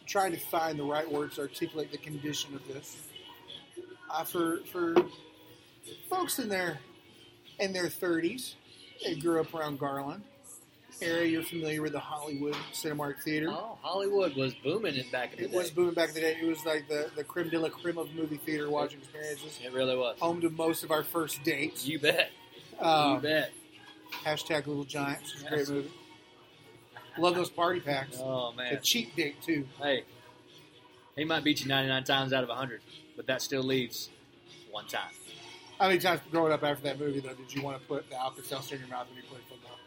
trying 0.09 0.31
to 0.33 0.39
find 0.39 0.77
the 0.79 0.83
right 0.83 1.09
words 1.09 1.35
to 1.35 1.41
articulate 1.41 1.91
the 1.91 1.97
condition 1.99 2.53
of 2.55 2.67
this. 2.67 2.97
Uh, 4.11 4.23
for 4.23 4.59
for 4.71 4.95
folks 6.09 6.39
in 6.39 6.49
their 6.49 6.79
in 7.59 7.71
their 7.73 7.85
30s, 7.87 8.55
they 9.05 9.15
grew 9.15 9.39
up 9.39 9.53
around 9.53 9.79
Garland 9.79 10.23
area. 11.01 11.25
You're 11.27 11.43
familiar 11.43 11.81
with 11.81 11.91
the 11.91 11.99
Hollywood 11.99 12.55
Cinemark 12.73 13.21
Theater. 13.23 13.47
Oh, 13.49 13.77
Hollywood 13.81 14.35
was 14.35 14.53
booming 14.55 14.95
in 14.95 15.09
back 15.11 15.33
in 15.33 15.37
the 15.39 15.43
It 15.45 15.51
day. 15.51 15.55
It 15.55 15.57
was 15.59 15.71
booming 15.71 15.93
back 15.93 16.09
in 16.09 16.15
the 16.15 16.21
day. 16.21 16.37
It 16.41 16.47
was 16.47 16.65
like 16.65 16.87
the, 16.89 17.09
the 17.15 17.23
creme 17.23 17.49
de 17.49 17.59
la 17.59 17.69
creme 17.69 17.97
of 17.99 18.13
movie 18.15 18.37
theater 18.37 18.69
watching 18.69 18.99
experiences. 18.99 19.59
It 19.63 19.71
really 19.73 19.95
was. 19.95 20.17
Home 20.19 20.41
to 20.41 20.49
most 20.49 20.83
of 20.83 20.91
our 20.91 21.03
first 21.03 21.43
dates. 21.43 21.85
You 21.85 21.99
bet. 21.99 22.31
you 22.81 22.85
Um, 22.85 23.21
bet. 23.21 23.51
hashtag 24.25 24.65
Little 24.67 24.83
Giants. 24.85 25.33
It's 25.33 25.41
a 25.41 25.43
Yes. 25.43 25.53
great 25.53 25.69
movie. 25.69 25.91
Love 27.17 27.35
those 27.35 27.49
party 27.49 27.79
packs. 27.79 28.17
Oh 28.21 28.51
man. 28.53 28.79
cheap 28.81 29.15
date 29.15 29.41
too. 29.41 29.67
Hey, 29.81 30.03
he 31.15 31.25
might 31.25 31.43
beat 31.43 31.61
you 31.61 31.67
99 31.67 32.03
times 32.03 32.33
out 32.33 32.43
of 32.43 32.49
100, 32.49 32.81
but 33.15 33.27
that 33.27 33.41
still 33.41 33.63
leaves 33.63 34.09
one 34.71 34.85
time. 34.87 35.11
How 35.79 35.87
many 35.87 35.99
times 35.99 36.21
growing 36.31 36.51
up 36.51 36.63
after 36.63 36.83
that 36.83 36.99
movie 36.99 37.19
though 37.19 37.33
did 37.33 37.53
you 37.53 37.61
want 37.61 37.81
to 37.81 37.87
put 37.87 38.09
the 38.09 38.17
Alka-Seltzer 38.17 38.75
in 38.75 38.81
your 38.81 38.89
mouth 38.89 39.07
when 39.07 39.17
you 39.17 39.23
played 39.23 39.41
football? 39.49 39.77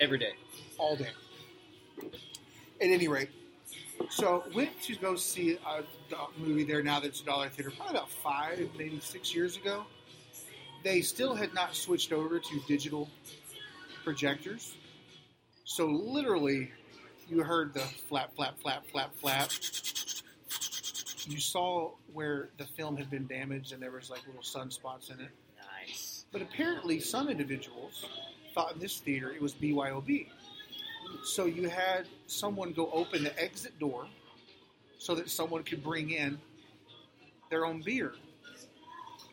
Every 0.00 0.18
day. 0.18 0.32
all 0.78 0.96
day. 0.96 1.10
At 2.02 2.88
any 2.88 3.08
rate, 3.08 3.28
so 4.08 4.44
went 4.54 4.80
to 4.82 4.96
go 4.96 5.14
see 5.16 5.58
uh, 5.66 5.82
a 6.12 6.40
movie 6.40 6.64
there 6.64 6.82
now 6.82 7.00
that's 7.00 7.20
a 7.20 7.24
dollar 7.24 7.48
theater 7.50 7.70
probably 7.76 7.96
about 7.96 8.10
five, 8.10 8.66
maybe 8.78 8.98
six 9.00 9.34
years 9.34 9.56
ago. 9.56 9.84
They 10.82 11.02
still 11.02 11.34
had 11.34 11.52
not 11.52 11.76
switched 11.76 12.12
over 12.12 12.38
to 12.38 12.60
digital 12.66 13.10
projectors, 14.02 14.74
so 15.70 15.86
literally, 15.86 16.72
you 17.28 17.44
heard 17.44 17.74
the 17.74 17.78
flap, 17.78 18.34
flap, 18.34 18.58
flap, 18.60 18.84
flap, 18.90 19.14
flap. 19.14 19.52
You 21.28 21.38
saw 21.38 21.92
where 22.12 22.48
the 22.58 22.64
film 22.64 22.96
had 22.96 23.08
been 23.08 23.28
damaged 23.28 23.72
and 23.72 23.80
there 23.80 23.92
was 23.92 24.10
like 24.10 24.26
little 24.26 24.42
sunspots 24.42 25.14
in 25.14 25.20
it. 25.20 25.30
Nice. 25.86 26.24
But 26.32 26.42
apparently, 26.42 26.98
some 26.98 27.28
individuals 27.28 28.04
thought 28.52 28.74
in 28.74 28.80
this 28.80 28.98
theater 28.98 29.30
it 29.30 29.40
was 29.40 29.54
BYOB. 29.54 30.26
So 31.22 31.44
you 31.44 31.68
had 31.68 32.08
someone 32.26 32.72
go 32.72 32.90
open 32.92 33.22
the 33.22 33.40
exit 33.40 33.78
door 33.78 34.08
so 34.98 35.14
that 35.14 35.30
someone 35.30 35.62
could 35.62 35.84
bring 35.84 36.10
in 36.10 36.40
their 37.48 37.64
own 37.64 37.80
beer. 37.80 38.14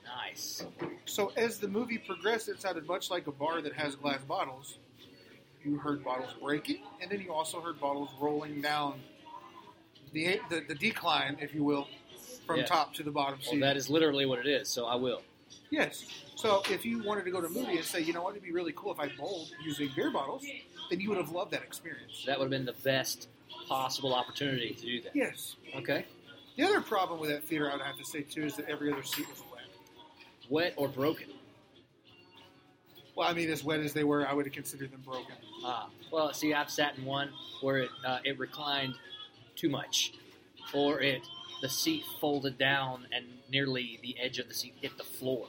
Nice. 0.05 0.63
So 1.05 1.31
as 1.35 1.57
the 1.57 1.67
movie 1.67 1.97
progressed, 1.97 2.47
it 2.47 2.61
sounded 2.61 2.85
much 2.85 3.09
like 3.09 3.25
a 3.25 3.31
bar 3.31 3.59
that 3.63 3.73
has 3.73 3.95
glass 3.95 4.21
bottles. 4.21 4.77
You 5.67 5.77
heard 5.77 6.01
bottles 6.03 6.33
breaking, 6.41 6.77
and 7.01 7.11
then 7.11 7.19
you 7.19 7.33
also 7.33 7.59
heard 7.59 7.77
bottles 7.79 8.09
rolling 8.21 8.61
down 8.61 9.01
the 10.13 10.39
the, 10.49 10.61
the 10.65 10.75
decline, 10.75 11.37
if 11.41 11.53
you 11.53 11.63
will, 11.63 11.87
from 12.45 12.59
Yeah. 12.59 12.65
top 12.65 12.93
to 12.95 13.03
the 13.03 13.11
bottom 13.11 13.39
Well, 13.51 13.59
that 13.59 13.75
is 13.75 13.89
literally 13.89 14.25
what 14.25 14.39
it 14.39 14.47
is, 14.47 14.69
so 14.69 14.85
I 14.85 14.95
will. 14.95 15.21
Yes. 15.69 16.05
So 16.35 16.63
if 16.69 16.85
you 16.85 17.03
wanted 17.03 17.25
to 17.25 17.31
go 17.31 17.41
to 17.41 17.47
a 17.47 17.49
movie 17.49 17.75
and 17.75 17.83
say, 17.83 17.99
you 17.99 18.13
know 18.13 18.23
what, 18.23 18.31
it'd 18.31 18.43
be 18.43 18.53
really 18.53 18.71
cool 18.77 18.93
if 18.93 18.99
I 18.99 19.09
bowled 19.17 19.51
using 19.61 19.89
beer 19.93 20.09
bottles, 20.09 20.45
then 20.89 21.01
you 21.01 21.09
would 21.09 21.17
have 21.17 21.31
loved 21.31 21.51
that 21.51 21.63
experience. 21.63 22.23
That 22.25 22.37
would 22.39 22.45
have 22.45 22.51
been 22.51 22.65
the 22.65 22.81
best 22.83 23.27
possible 23.67 24.13
opportunity 24.13 24.73
to 24.73 24.81
do 24.85 25.01
that. 25.01 25.15
Yes. 25.15 25.57
Okay. 25.75 26.05
The 26.55 26.63
other 26.63 26.79
problem 26.79 27.19
with 27.19 27.29
that 27.29 27.43
theater, 27.43 27.69
I 27.69 27.73
would 27.75 27.83
have 27.85 27.97
to 27.97 28.05
say 28.05 28.21
too, 28.21 28.45
is 28.45 28.55
that 28.55 28.69
every 28.69 28.91
other 28.93 29.03
seat 29.03 29.27
was 29.29 29.43
wet. 29.51 29.65
Wet 30.49 30.73
or 30.77 30.87
broken. 30.87 31.27
Well, 33.15 33.27
I 33.27 33.33
mean, 33.33 33.49
as 33.49 33.63
wet 33.63 33.79
as 33.79 33.93
they 33.93 34.03
were, 34.05 34.27
I 34.27 34.33
would 34.33 34.45
have 34.45 34.53
considered 34.53 34.91
them 34.91 35.01
broken. 35.01 35.35
Ah, 35.63 35.89
well, 36.11 36.33
see, 36.33 36.53
I've 36.53 36.69
sat 36.69 36.97
in 36.97 37.05
one 37.05 37.29
where 37.61 37.77
it 37.79 37.89
uh, 38.05 38.19
it 38.23 38.37
reclined 38.39 38.93
too 39.55 39.69
much, 39.69 40.13
or 40.73 41.01
it 41.01 41.21
the 41.61 41.69
seat 41.69 42.03
folded 42.21 42.57
down 42.57 43.07
and 43.11 43.25
nearly 43.49 43.99
the 44.03 44.15
edge 44.19 44.37
of 44.39 44.47
the 44.47 44.53
seat 44.53 44.75
hit 44.81 44.97
the 44.97 45.03
floor. 45.03 45.47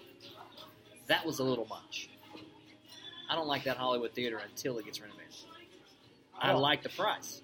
That 1.07 1.25
was 1.27 1.39
a 1.39 1.45
little 1.45 1.67
much. 1.67 2.09
I 3.31 3.35
don't 3.35 3.47
like 3.47 3.65
that 3.65 3.77
Hollywood 3.77 4.13
theater 4.13 4.39
until 4.39 4.79
it 4.79 4.87
gets 4.87 5.01
renovated. 5.01 5.35
I 6.41 6.53
Oh. 6.53 6.59
like 6.61 6.83
the 6.83 6.89
price. 6.89 7.43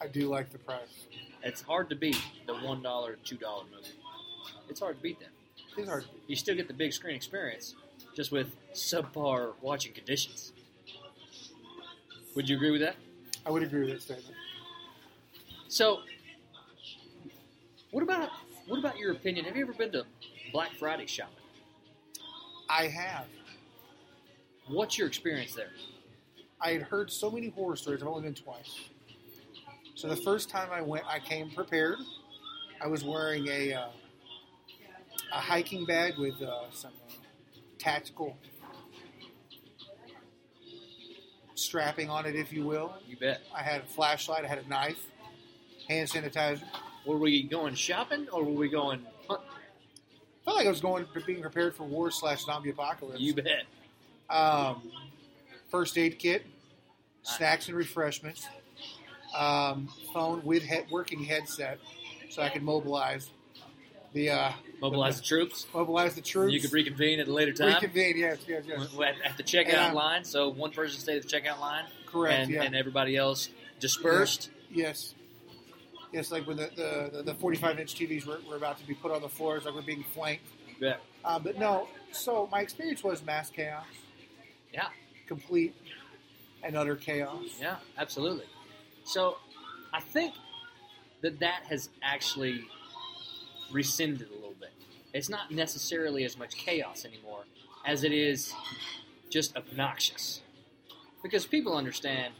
I 0.00 0.06
do 0.06 0.28
like 0.28 0.50
the 0.50 0.58
price. 0.58 1.06
It's 1.42 1.60
hard 1.60 1.90
to 1.90 1.96
beat 1.96 2.20
the 2.46 2.54
one 2.54 2.82
dollar, 2.82 3.18
two 3.24 3.36
dollar 3.36 3.64
movie. 3.64 3.88
It's 4.68 4.80
hard 4.80 4.96
to 4.96 5.02
beat 5.02 5.20
that. 5.20 5.28
It's 5.76 5.88
hard. 5.88 6.06
You 6.26 6.36
still 6.36 6.54
get 6.54 6.68
the 6.68 6.74
big 6.74 6.92
screen 6.92 7.14
experience, 7.16 7.74
just 8.14 8.32
with 8.32 8.54
subpar 8.72 9.52
watching 9.60 9.92
conditions. 9.92 10.52
Would 12.34 12.48
you 12.48 12.56
agree 12.56 12.70
with 12.70 12.80
that? 12.80 12.96
I 13.44 13.50
would 13.50 13.62
agree 13.62 13.80
with 13.80 13.90
that 13.90 14.02
statement. 14.02 14.34
So, 15.68 16.00
what 17.90 18.02
about 18.02 18.30
what 18.66 18.78
about 18.78 18.98
your 18.98 19.12
opinion? 19.12 19.44
Have 19.44 19.56
you 19.56 19.64
ever 19.64 19.72
been 19.72 19.92
to 19.92 20.04
Black 20.52 20.72
Friday 20.78 21.06
shopping? 21.06 21.36
I 22.68 22.86
have. 22.86 23.26
What's 24.68 24.96
your 24.96 25.08
experience 25.08 25.54
there? 25.54 25.72
I 26.60 26.70
had 26.72 26.82
heard 26.82 27.10
so 27.10 27.30
many 27.30 27.48
horror 27.48 27.76
stories. 27.76 28.02
I've 28.02 28.08
only 28.08 28.22
been 28.22 28.34
twice. 28.34 28.88
So 29.94 30.08
the 30.08 30.16
first 30.16 30.48
time 30.48 30.68
I 30.72 30.80
went, 30.80 31.04
I 31.06 31.18
came 31.18 31.50
prepared. 31.50 31.98
I 32.80 32.86
was 32.86 33.04
wearing 33.04 33.46
a 33.48 33.72
uh, 33.74 33.88
a 35.32 35.40
hiking 35.40 35.84
bag 35.84 36.14
with 36.18 36.40
uh, 36.40 36.70
some 36.70 36.92
uh, 37.08 37.12
tactical 37.78 38.36
strapping 41.72 42.10
on 42.10 42.26
it, 42.26 42.34
if 42.36 42.52
you 42.52 42.62
will. 42.66 42.92
You 43.08 43.16
bet. 43.16 43.40
I 43.56 43.62
had 43.62 43.80
a 43.80 43.84
flashlight. 43.84 44.44
I 44.44 44.46
had 44.46 44.58
a 44.58 44.68
knife, 44.68 45.06
hand 45.88 46.06
sanitizer. 46.06 46.60
Were 47.06 47.16
we 47.16 47.44
going 47.44 47.74
shopping 47.74 48.28
or 48.30 48.44
were 48.44 48.52
we 48.52 48.68
going 48.68 49.00
hunt? 49.26 49.40
Felt 50.44 50.56
like 50.58 50.66
I 50.66 50.68
was 50.68 50.82
going 50.82 51.06
being 51.26 51.40
prepared 51.40 51.74
for 51.74 51.84
war 51.84 52.10
slash 52.10 52.44
zombie 52.44 52.68
apocalypse. 52.68 53.20
You 53.22 53.32
bet. 53.34 53.62
um, 54.28 54.82
first 55.70 55.96
aid 55.96 56.18
kit, 56.18 56.44
Nice. 57.24 57.36
snacks 57.38 57.68
and 57.68 57.76
refreshments, 57.76 58.46
um, 59.34 59.88
phone 60.12 60.44
with 60.44 60.64
head, 60.64 60.88
working 60.90 61.24
headset, 61.24 61.78
so 62.28 62.42
I 62.42 62.50
could 62.50 62.62
mobilize 62.62 63.30
the 64.12 64.28
uh, 64.28 64.52
Mobilize 64.82 65.16
the 65.16 65.22
troops. 65.22 65.66
mobilize 65.72 66.14
the 66.16 66.20
troops. 66.20 66.52
You 66.52 66.60
could 66.60 66.72
reconvene 66.72 67.20
at 67.20 67.28
a 67.28 67.32
later 67.32 67.52
time 67.52 67.74
reconvene. 67.74 68.18
Yes, 68.18 68.38
yes, 68.48 68.64
yes. 68.66 68.80
at, 68.94 69.30
at 69.30 69.36
the 69.36 69.44
checkout 69.44 69.74
And 69.74 69.94
line. 69.94 70.24
So 70.24 70.48
one 70.48 70.72
person 70.72 70.98
stayed 71.00 71.16
at 71.18 71.22
the 71.22 71.28
checkout 71.28 71.60
line, 71.60 71.84
Correct. 72.04 72.34
and, 72.36 72.50
yeah. 72.50 72.62
and 72.64 72.74
everybody 72.74 73.16
else 73.16 73.48
dispersed. 73.80 74.50
yes. 74.70 75.14
Yes, 76.12 76.30
like 76.30 76.46
when 76.46 76.58
the, 76.58 76.68
the, 76.76 77.10
the, 77.18 77.22
the 77.22 77.34
45 77.34 77.78
inch 77.78 77.94
TVs 77.94 78.26
were, 78.26 78.38
were 78.46 78.56
about 78.56 78.78
to 78.78 78.86
be 78.86 78.92
put 78.92 79.10
on 79.12 79.22
the 79.22 79.30
floors, 79.30 79.64
like 79.64 79.74
we're 79.74 79.80
being 79.80 80.04
flanked. 80.12 80.44
Yeah. 80.78 80.96
Uh, 81.24 81.38
but 81.38 81.58
no, 81.58 81.88
so 82.10 82.48
my 82.52 82.60
experience 82.60 83.02
was 83.02 83.24
mass 83.24 83.48
chaos. 83.48 83.86
Yeah. 84.74 84.88
Complete 85.26 85.74
and 86.62 86.76
utter 86.76 86.96
chaos. 86.96 87.44
Yeah, 87.58 87.76
absolutely. 87.96 88.44
So 89.04 89.38
I 89.94 90.00
think 90.00 90.34
that 91.22 91.40
that 91.40 91.62
has 91.68 91.88
actually 92.02 92.64
rescinded 93.72 94.28
a 94.30 94.34
little 94.34 94.54
bit. 94.58 94.72
It's 95.12 95.28
not 95.28 95.50
necessarily 95.50 96.24
as 96.24 96.38
much 96.38 96.56
chaos 96.56 97.04
anymore 97.04 97.44
as 97.86 98.04
it 98.04 98.12
is 98.12 98.52
just 99.30 99.56
obnoxious. 99.56 100.40
Because 101.22 101.46
people 101.46 101.76
understand 101.76 102.34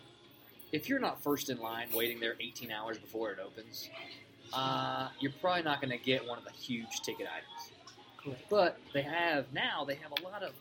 if 0.73 0.89
you're 0.89 0.99
not 0.99 1.23
first 1.23 1.51
in 1.51 1.59
line 1.59 1.89
waiting 1.95 2.21
there 2.21 2.35
18 2.41 2.71
hours 2.71 2.99
before 2.99 3.31
it 3.31 3.39
opens, 3.39 3.91
uh, 4.53 5.09
you're 5.21 5.33
probably 5.41 5.63
not 5.63 5.81
going 5.81 5.97
to 5.97 6.03
get 6.03 6.27
one 6.27 6.39
of 6.39 6.45
the 6.45 6.53
huge 6.53 7.01
ticket 7.03 7.27
items. 7.27 8.39
But 8.49 8.79
they 8.95 9.03
have 9.03 9.47
now 9.53 9.85
they 9.85 9.97
have 9.97 10.13
a 10.13 10.23
lot 10.23 10.43
of 10.43 10.53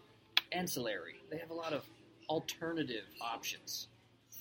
ancillary. 0.51 1.15
They 1.29 1.37
have 1.37 1.51
a 1.51 1.53
lot 1.53 1.73
of 1.73 1.83
alternative 2.27 3.03
options 3.21 3.87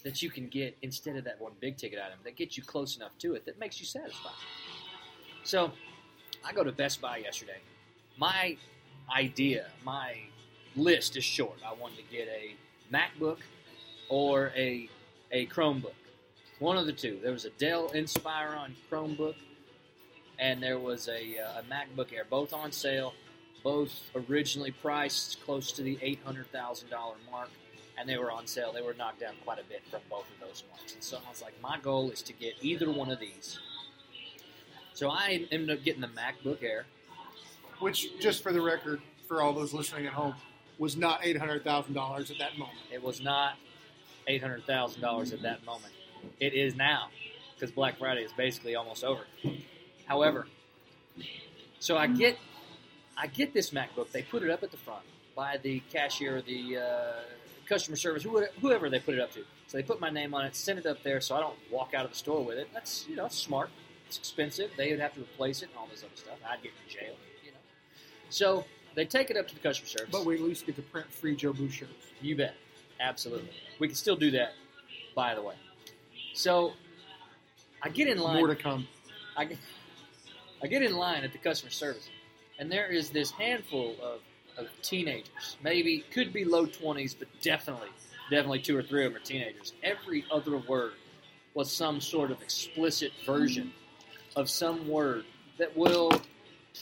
that 0.02 0.22
you 0.22 0.30
can 0.30 0.48
get 0.48 0.76
instead 0.82 1.16
of 1.16 1.24
that 1.24 1.40
one 1.40 1.52
big 1.60 1.76
ticket 1.76 1.98
item 1.98 2.18
that 2.24 2.36
gets 2.36 2.56
you 2.56 2.62
close 2.62 2.96
enough 2.96 3.16
to 3.18 3.34
it 3.34 3.44
that 3.44 3.58
makes 3.58 3.78
you 3.80 3.86
satisfied. 3.86 4.32
So, 5.42 5.72
I 6.44 6.52
go 6.52 6.64
to 6.64 6.72
Best 6.72 7.00
Buy 7.00 7.18
yesterday. 7.18 7.58
My 8.16 8.56
idea, 9.14 9.66
my 9.84 10.16
list 10.76 11.16
is 11.16 11.24
short. 11.24 11.58
I 11.66 11.72
wanted 11.74 11.98
to 11.98 12.04
get 12.10 12.28
a 12.28 12.54
MacBook 12.92 13.38
or 14.08 14.52
a 14.56 14.88
a 15.32 15.46
Chromebook. 15.46 15.94
One 16.58 16.76
of 16.76 16.86
the 16.86 16.92
two. 16.92 17.18
There 17.22 17.32
was 17.32 17.44
a 17.44 17.50
Dell 17.50 17.88
Inspiron 17.90 18.72
Chromebook 18.90 19.36
and 20.40 20.62
there 20.62 20.78
was 20.78 21.06
a, 21.08 21.38
uh, 21.38 21.60
a 21.60 21.62
MacBook 21.62 22.12
Air, 22.12 22.24
both 22.28 22.54
on 22.54 22.72
sale, 22.72 23.12
both 23.62 23.92
originally 24.14 24.70
priced 24.70 25.44
close 25.44 25.70
to 25.72 25.82
the 25.82 25.96
$800,000 25.96 26.90
mark, 27.30 27.50
and 27.98 28.08
they 28.08 28.16
were 28.16 28.32
on 28.32 28.46
sale. 28.46 28.72
They 28.72 28.80
were 28.80 28.94
knocked 28.94 29.20
down 29.20 29.34
quite 29.44 29.58
a 29.58 29.64
bit 29.64 29.82
from 29.90 30.00
both 30.08 30.24
of 30.30 30.40
those 30.40 30.64
marks. 30.70 30.94
And 30.94 31.04
so 31.04 31.18
I 31.18 31.28
was 31.28 31.42
like, 31.42 31.60
my 31.62 31.78
goal 31.78 32.10
is 32.10 32.22
to 32.22 32.32
get 32.32 32.54
either 32.62 32.90
one 32.90 33.10
of 33.10 33.20
these. 33.20 33.60
So 35.00 35.08
I 35.08 35.46
ended 35.50 35.70
up 35.70 35.82
getting 35.82 36.02
the 36.02 36.08
MacBook 36.08 36.62
Air. 36.62 36.84
Which, 37.78 38.20
just 38.20 38.42
for 38.42 38.52
the 38.52 38.60
record, 38.60 39.00
for 39.26 39.40
all 39.40 39.54
those 39.54 39.72
listening 39.72 40.06
at 40.06 40.12
home, 40.12 40.34
was 40.76 40.94
not 40.94 41.20
eight 41.22 41.38
hundred 41.38 41.64
thousand 41.64 41.94
dollars 41.94 42.30
at 42.30 42.36
that 42.38 42.58
moment. 42.58 42.76
It 42.92 43.02
was 43.02 43.22
not 43.22 43.54
$800,000 44.28 45.32
at 45.32 45.40
that 45.40 45.64
moment. 45.64 45.94
It 46.38 46.52
is 46.52 46.74
now, 46.74 47.08
because 47.54 47.70
Black 47.70 47.98
Friday 47.98 48.24
is 48.24 48.32
basically 48.34 48.74
almost 48.74 49.02
over. 49.02 49.22
However, 50.04 50.46
so 51.78 51.96
I 51.96 52.06
get 52.06 52.36
I 53.16 53.26
get 53.26 53.54
this 53.54 53.70
MacBook. 53.70 54.12
They 54.12 54.20
put 54.20 54.42
it 54.42 54.50
up 54.50 54.62
at 54.62 54.70
the 54.70 54.76
front 54.76 55.04
by 55.34 55.56
the 55.62 55.80
cashier, 55.90 56.42
the 56.42 56.76
uh, 56.76 57.12
customer 57.66 57.96
service, 57.96 58.26
whoever 58.60 58.90
they 58.90 59.00
put 59.00 59.14
it 59.14 59.20
up 59.22 59.32
to. 59.32 59.44
So 59.66 59.78
they 59.78 59.82
put 59.82 59.98
my 59.98 60.10
name 60.10 60.34
on 60.34 60.44
it, 60.44 60.54
send 60.54 60.78
it 60.78 60.84
up 60.84 61.02
there, 61.02 61.22
so 61.22 61.36
I 61.36 61.40
don't 61.40 61.56
walk 61.70 61.94
out 61.94 62.04
of 62.04 62.10
the 62.10 62.18
store 62.18 62.44
with 62.44 62.58
it. 62.58 62.68
That's 62.74 63.08
you 63.08 63.16
know 63.16 63.28
smart. 63.28 63.70
It's 64.10 64.18
expensive. 64.18 64.72
They 64.76 64.90
would 64.90 64.98
have 64.98 65.14
to 65.14 65.20
replace 65.20 65.62
it 65.62 65.68
and 65.68 65.78
all 65.78 65.86
this 65.88 66.02
other 66.02 66.16
stuff. 66.16 66.34
I'd 66.44 66.60
get 66.64 66.72
in 66.84 66.92
jail, 66.92 67.14
you 67.44 67.52
know. 67.52 67.58
So 68.28 68.64
they 68.96 69.04
take 69.04 69.30
it 69.30 69.36
up 69.36 69.46
to 69.46 69.54
the 69.54 69.60
customer 69.60 69.86
service. 69.86 70.08
But 70.10 70.26
we 70.26 70.34
at 70.34 70.40
least 70.40 70.66
get 70.66 70.74
to 70.74 70.82
print 70.82 71.12
free 71.12 71.36
Joe 71.36 71.52
Boo 71.52 71.68
shirts. 71.70 71.92
You 72.20 72.34
bet. 72.34 72.56
Absolutely. 72.98 73.50
We 73.78 73.86
can 73.86 73.94
still 73.94 74.16
do 74.16 74.32
that, 74.32 74.54
by 75.14 75.36
the 75.36 75.42
way. 75.42 75.54
So 76.34 76.72
I 77.80 77.88
get 77.88 78.08
in 78.08 78.18
line. 78.18 78.38
More 78.38 78.48
to 78.48 78.56
come. 78.56 78.88
I 79.36 79.44
get, 79.44 79.58
I 80.60 80.66
get 80.66 80.82
in 80.82 80.96
line 80.96 81.22
at 81.22 81.30
the 81.30 81.38
customer 81.38 81.70
service, 81.70 82.10
and 82.58 82.68
there 82.68 82.88
is 82.88 83.10
this 83.10 83.30
handful 83.30 83.94
of, 84.02 84.22
of 84.58 84.66
teenagers. 84.82 85.56
Maybe 85.62 86.04
could 86.10 86.32
be 86.32 86.44
low 86.44 86.66
twenties, 86.66 87.14
but 87.14 87.28
definitely, 87.40 87.90
definitely 88.28 88.58
two 88.58 88.76
or 88.76 88.82
three 88.82 89.06
of 89.06 89.12
them 89.12 89.22
are 89.22 89.24
teenagers. 89.24 89.72
Every 89.84 90.24
other 90.32 90.56
word 90.56 90.94
was 91.54 91.70
some 91.72 92.00
sort 92.00 92.32
of 92.32 92.42
explicit 92.42 93.12
version 93.24 93.72
of 94.40 94.48
some 94.48 94.88
word 94.88 95.24
that 95.58 95.76
will 95.76 96.10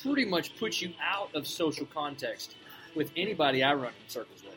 pretty 0.01 0.25
much 0.25 0.57
put 0.57 0.81
you 0.81 0.93
out 1.03 1.35
of 1.35 1.45
social 1.45 1.87
context 1.87 2.55
with 2.95 3.11
anybody 3.17 3.65
I 3.65 3.75
run 3.75 3.93
in 4.05 4.09
circles 4.09 4.45
with. 4.45 4.55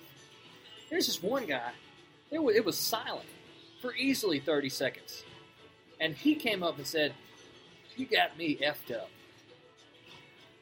There's 0.92 1.08
this 1.08 1.22
one 1.22 1.48
guy. 1.48 1.72
It 2.30 2.42
was, 2.42 2.56
it 2.56 2.64
was 2.64 2.78
silent 2.78 3.26
for 3.82 3.96
easily 3.96 4.40
30 4.40 4.70
seconds. 4.70 5.24
And 6.00 6.16
he 6.16 6.36
came 6.36 6.62
up 6.62 6.78
and 6.78 6.86
said, 6.86 7.14
You 7.98 8.06
got 8.06 8.38
me 8.38 8.58
effed 8.58 8.96
up. 8.96 9.10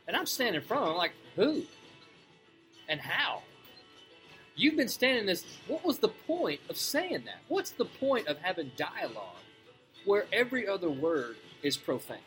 And 0.08 0.16
I'm 0.16 0.26
standing 0.26 0.62
in 0.62 0.68
front 0.68 0.84
of 0.84 0.92
him, 0.92 0.98
like, 0.98 1.14
Who? 1.36 1.64
And 2.88 3.02
how? 3.02 3.42
You've 4.56 4.78
been 4.78 4.88
standing 4.88 5.26
this. 5.26 5.44
What 5.68 5.86
was 5.86 6.00
the 6.00 6.08
point 6.08 6.62
of 6.70 6.78
saying 6.78 7.24
that? 7.26 7.40
What's 7.50 7.72
the 7.72 7.86
point 7.86 8.28
of 8.28 8.38
having 8.40 8.72
dialogue 8.78 9.36
where 10.06 10.26
every 10.32 10.68
other 10.68 10.90
word 10.90 11.36
is 11.62 11.76
profane? 11.76 12.18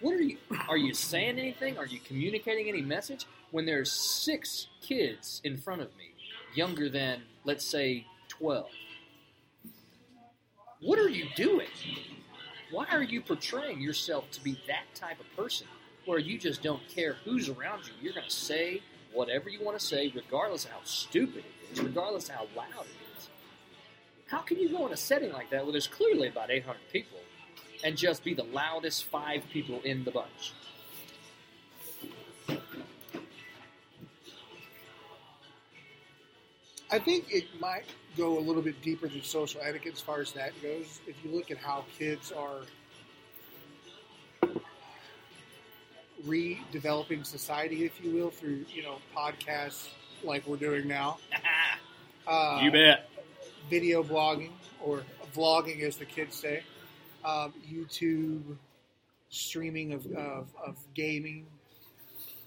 What 0.00 0.14
are 0.14 0.22
you? 0.22 0.38
Are 0.68 0.76
you 0.76 0.94
saying 0.94 1.38
anything? 1.38 1.76
Are 1.76 1.86
you 1.86 1.98
communicating 1.98 2.68
any 2.68 2.82
message 2.82 3.26
when 3.50 3.66
there's 3.66 3.90
six 3.90 4.68
kids 4.80 5.40
in 5.42 5.56
front 5.56 5.82
of 5.82 5.88
me, 5.96 6.12
younger 6.54 6.88
than, 6.88 7.22
let's 7.44 7.66
say, 7.66 8.06
12? 8.28 8.66
What 10.80 11.00
are 11.00 11.08
you 11.08 11.26
doing? 11.34 11.66
Why 12.70 12.86
are 12.92 13.02
you 13.02 13.20
portraying 13.20 13.80
yourself 13.80 14.30
to 14.32 14.44
be 14.44 14.60
that 14.68 14.84
type 14.94 15.18
of 15.18 15.26
person 15.34 15.66
where 16.04 16.20
you 16.20 16.38
just 16.38 16.62
don't 16.62 16.86
care 16.88 17.16
who's 17.24 17.48
around 17.48 17.82
you? 17.86 17.92
You're 18.00 18.14
going 18.14 18.28
to 18.28 18.34
say 18.34 18.82
whatever 19.12 19.48
you 19.48 19.64
want 19.64 19.78
to 19.78 19.84
say, 19.84 20.12
regardless 20.14 20.64
of 20.64 20.70
how 20.70 20.84
stupid 20.84 21.44
it 21.44 21.72
is, 21.72 21.80
regardless 21.82 22.28
of 22.28 22.36
how 22.36 22.46
loud 22.56 22.84
it 22.84 23.18
is. 23.18 23.28
How 24.28 24.40
can 24.40 24.58
you 24.60 24.68
go 24.68 24.86
in 24.86 24.92
a 24.92 24.96
setting 24.96 25.32
like 25.32 25.50
that 25.50 25.64
where 25.64 25.72
there's 25.72 25.88
clearly 25.88 26.28
about 26.28 26.50
800 26.50 26.78
people 26.92 27.18
and 27.84 27.96
just 27.96 28.24
be 28.24 28.34
the 28.34 28.44
loudest 28.44 29.04
five 29.04 29.42
people 29.50 29.80
in 29.84 30.04
the 30.04 30.10
bunch? 30.10 30.52
I 36.90 36.98
think 36.98 37.26
it 37.30 37.44
might 37.60 37.84
go 38.16 38.38
a 38.38 38.40
little 38.40 38.62
bit 38.62 38.80
deeper 38.82 39.08
than 39.08 39.22
social 39.22 39.60
etiquette 39.62 39.92
as 39.94 40.00
far 40.00 40.20
as 40.20 40.32
that 40.32 40.52
goes. 40.62 41.00
If 41.06 41.16
you 41.22 41.30
look 41.30 41.50
at 41.50 41.58
how 41.58 41.84
kids 41.98 42.32
are 42.32 42.62
redeveloping 46.26 47.24
society, 47.24 47.84
if 47.84 48.02
you 48.02 48.10
will, 48.14 48.30
through 48.30 48.64
you 48.74 48.82
know 48.82 48.96
podcasts 49.16 49.88
like 50.24 50.46
we're 50.46 50.56
doing 50.56 50.88
now, 50.88 51.18
uh, 52.26 52.60
you 52.62 52.70
bet. 52.70 53.08
video 53.68 54.02
blogging 54.02 54.50
or 54.82 55.02
vlogging, 55.34 55.82
as 55.82 55.96
the 55.96 56.06
kids 56.06 56.34
say, 56.36 56.62
um, 57.28 57.52
YouTube, 57.70 58.56
streaming 59.28 59.92
of, 59.92 60.06
of, 60.12 60.48
of 60.64 60.76
gaming, 60.94 61.46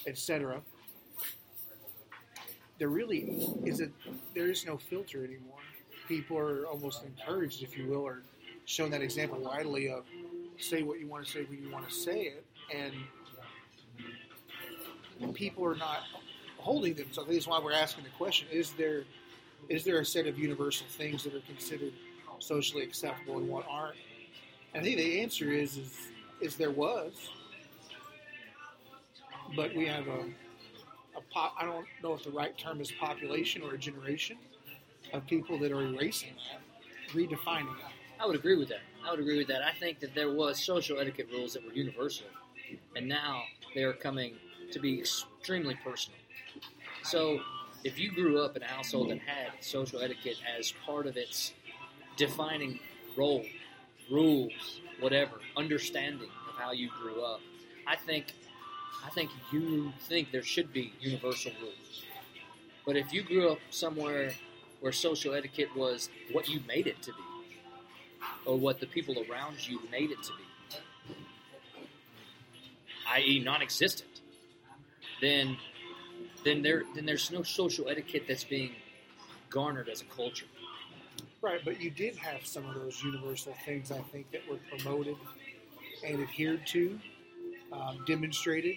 etc. 0.07 0.61
There 2.79 2.89
really 2.89 3.47
is 3.63 3.79
a 3.81 3.89
there 4.33 4.49
is 4.49 4.65
no 4.65 4.77
filter 4.77 5.23
anymore. 5.23 5.59
People 6.07 6.37
are 6.37 6.65
almost 6.65 7.03
encouraged, 7.03 7.61
if 7.61 7.77
you 7.77 7.85
will, 7.87 8.01
or 8.01 8.23
shown 8.65 8.89
that 8.91 9.01
example 9.01 9.39
widely 9.39 9.89
of 9.89 10.03
say 10.57 10.81
what 10.81 10.99
you 10.99 11.07
want 11.07 11.25
to 11.25 11.31
say 11.31 11.43
when 11.43 11.61
you 11.61 11.71
want 11.71 11.87
to 11.87 11.93
say 11.93 12.21
it, 12.21 12.43
and 12.75 12.93
people 15.35 15.63
are 15.63 15.75
not 15.75 15.99
holding 16.57 16.95
them. 16.95 17.05
So 17.11 17.23
that's 17.23 17.45
why 17.47 17.59
we're 17.63 17.73
asking 17.73 18.05
the 18.05 18.09
question: 18.11 18.47
Is 18.51 18.71
there 18.71 19.03
is 19.69 19.83
there 19.83 19.99
a 19.99 20.05
set 20.05 20.25
of 20.25 20.39
universal 20.39 20.87
things 20.89 21.23
that 21.23 21.35
are 21.35 21.41
considered 21.41 21.93
socially 22.39 22.81
acceptable 22.83 23.37
and 23.37 23.47
what 23.47 23.63
aren't? 23.69 23.97
I 24.73 24.81
think 24.81 24.97
the 24.97 25.21
answer 25.21 25.51
is 25.51 25.77
is, 25.77 26.07
is 26.39 26.55
there 26.55 26.71
was, 26.71 27.13
but 29.55 29.75
we 29.75 29.85
have 29.85 30.07
a, 30.07 30.19
a 31.17 31.21
pop, 31.33 31.55
I 31.59 31.65
don't 31.65 31.85
know 32.01 32.13
if 32.13 32.23
the 32.23 32.31
right 32.31 32.57
term 32.57 32.79
is 32.79 32.91
population 32.91 33.61
or 33.63 33.73
a 33.73 33.77
generation 33.77 34.37
of 35.13 35.27
people 35.27 35.59
that 35.59 35.71
are 35.71 35.81
erasing 35.81 36.33
that, 36.51 37.13
redefining 37.13 37.75
it. 37.77 37.85
I 38.19 38.25
would 38.25 38.35
agree 38.35 38.55
with 38.57 38.69
that. 38.69 38.81
I 39.05 39.11
would 39.11 39.19
agree 39.19 39.37
with 39.37 39.47
that. 39.47 39.61
I 39.61 39.71
think 39.73 39.99
that 39.99 40.15
there 40.15 40.31
was 40.31 40.63
social 40.63 40.99
etiquette 40.99 41.27
rules 41.31 41.53
that 41.53 41.65
were 41.65 41.73
universal, 41.73 42.27
and 42.95 43.07
now 43.07 43.43
they 43.75 43.83
are 43.83 43.93
coming 43.93 44.35
to 44.71 44.79
be 44.79 44.99
extremely 44.99 45.75
personal. 45.83 46.17
So, 47.03 47.39
if 47.83 47.99
you 47.99 48.11
grew 48.11 48.39
up 48.39 48.55
in 48.55 48.61
a 48.61 48.67
household 48.67 49.09
that 49.09 49.19
had 49.19 49.51
social 49.59 50.01
etiquette 50.01 50.37
as 50.57 50.71
part 50.85 51.07
of 51.07 51.17
its 51.17 51.53
defining 52.15 52.79
role, 53.17 53.43
rules, 54.11 54.81
whatever, 54.99 55.39
understanding 55.57 56.29
of 56.49 56.55
how 56.55 56.71
you 56.71 56.89
grew 57.01 57.23
up, 57.23 57.41
I 57.87 57.95
think, 57.95 58.33
I 59.05 59.09
think 59.09 59.31
you 59.51 59.93
think 60.01 60.31
there 60.31 60.43
should 60.43 60.71
be 60.73 60.93
universal 60.99 61.51
rules. 61.61 62.05
But 62.85 62.97
if 62.97 63.13
you 63.13 63.23
grew 63.23 63.49
up 63.49 63.59
somewhere 63.69 64.33
where 64.79 64.91
social 64.91 65.33
etiquette 65.33 65.75
was 65.75 66.09
what 66.31 66.49
you 66.49 66.59
made 66.67 66.87
it 66.87 67.01
to 67.03 67.11
be, 67.11 67.23
or 68.45 68.57
what 68.57 68.79
the 68.79 68.87
people 68.87 69.23
around 69.29 69.67
you 69.67 69.79
made 69.91 70.11
it 70.11 70.21
to 70.23 70.31
be, 70.33 70.77
i.e., 73.09 73.39
non-existent, 73.39 74.21
then 75.21 75.57
then 76.43 76.63
there 76.63 76.83
then 76.95 77.05
there's 77.05 77.29
no 77.31 77.43
social 77.43 77.87
etiquette 77.87 78.23
that's 78.27 78.43
being 78.43 78.71
garnered 79.49 79.89
as 79.89 80.01
a 80.01 80.05
culture. 80.05 80.45
Right, 81.41 81.59
but 81.65 81.81
you 81.81 81.89
did 81.89 82.15
have 82.17 82.45
some 82.45 82.67
of 82.67 82.75
those 82.75 83.01
universal 83.03 83.55
things, 83.65 83.91
I 83.91 83.99
think, 84.11 84.31
that 84.31 84.41
were 84.47 84.59
promoted 84.69 85.15
and 86.05 86.21
adhered 86.21 86.67
to, 86.67 86.99
um, 87.71 88.03
demonstrated 88.05 88.75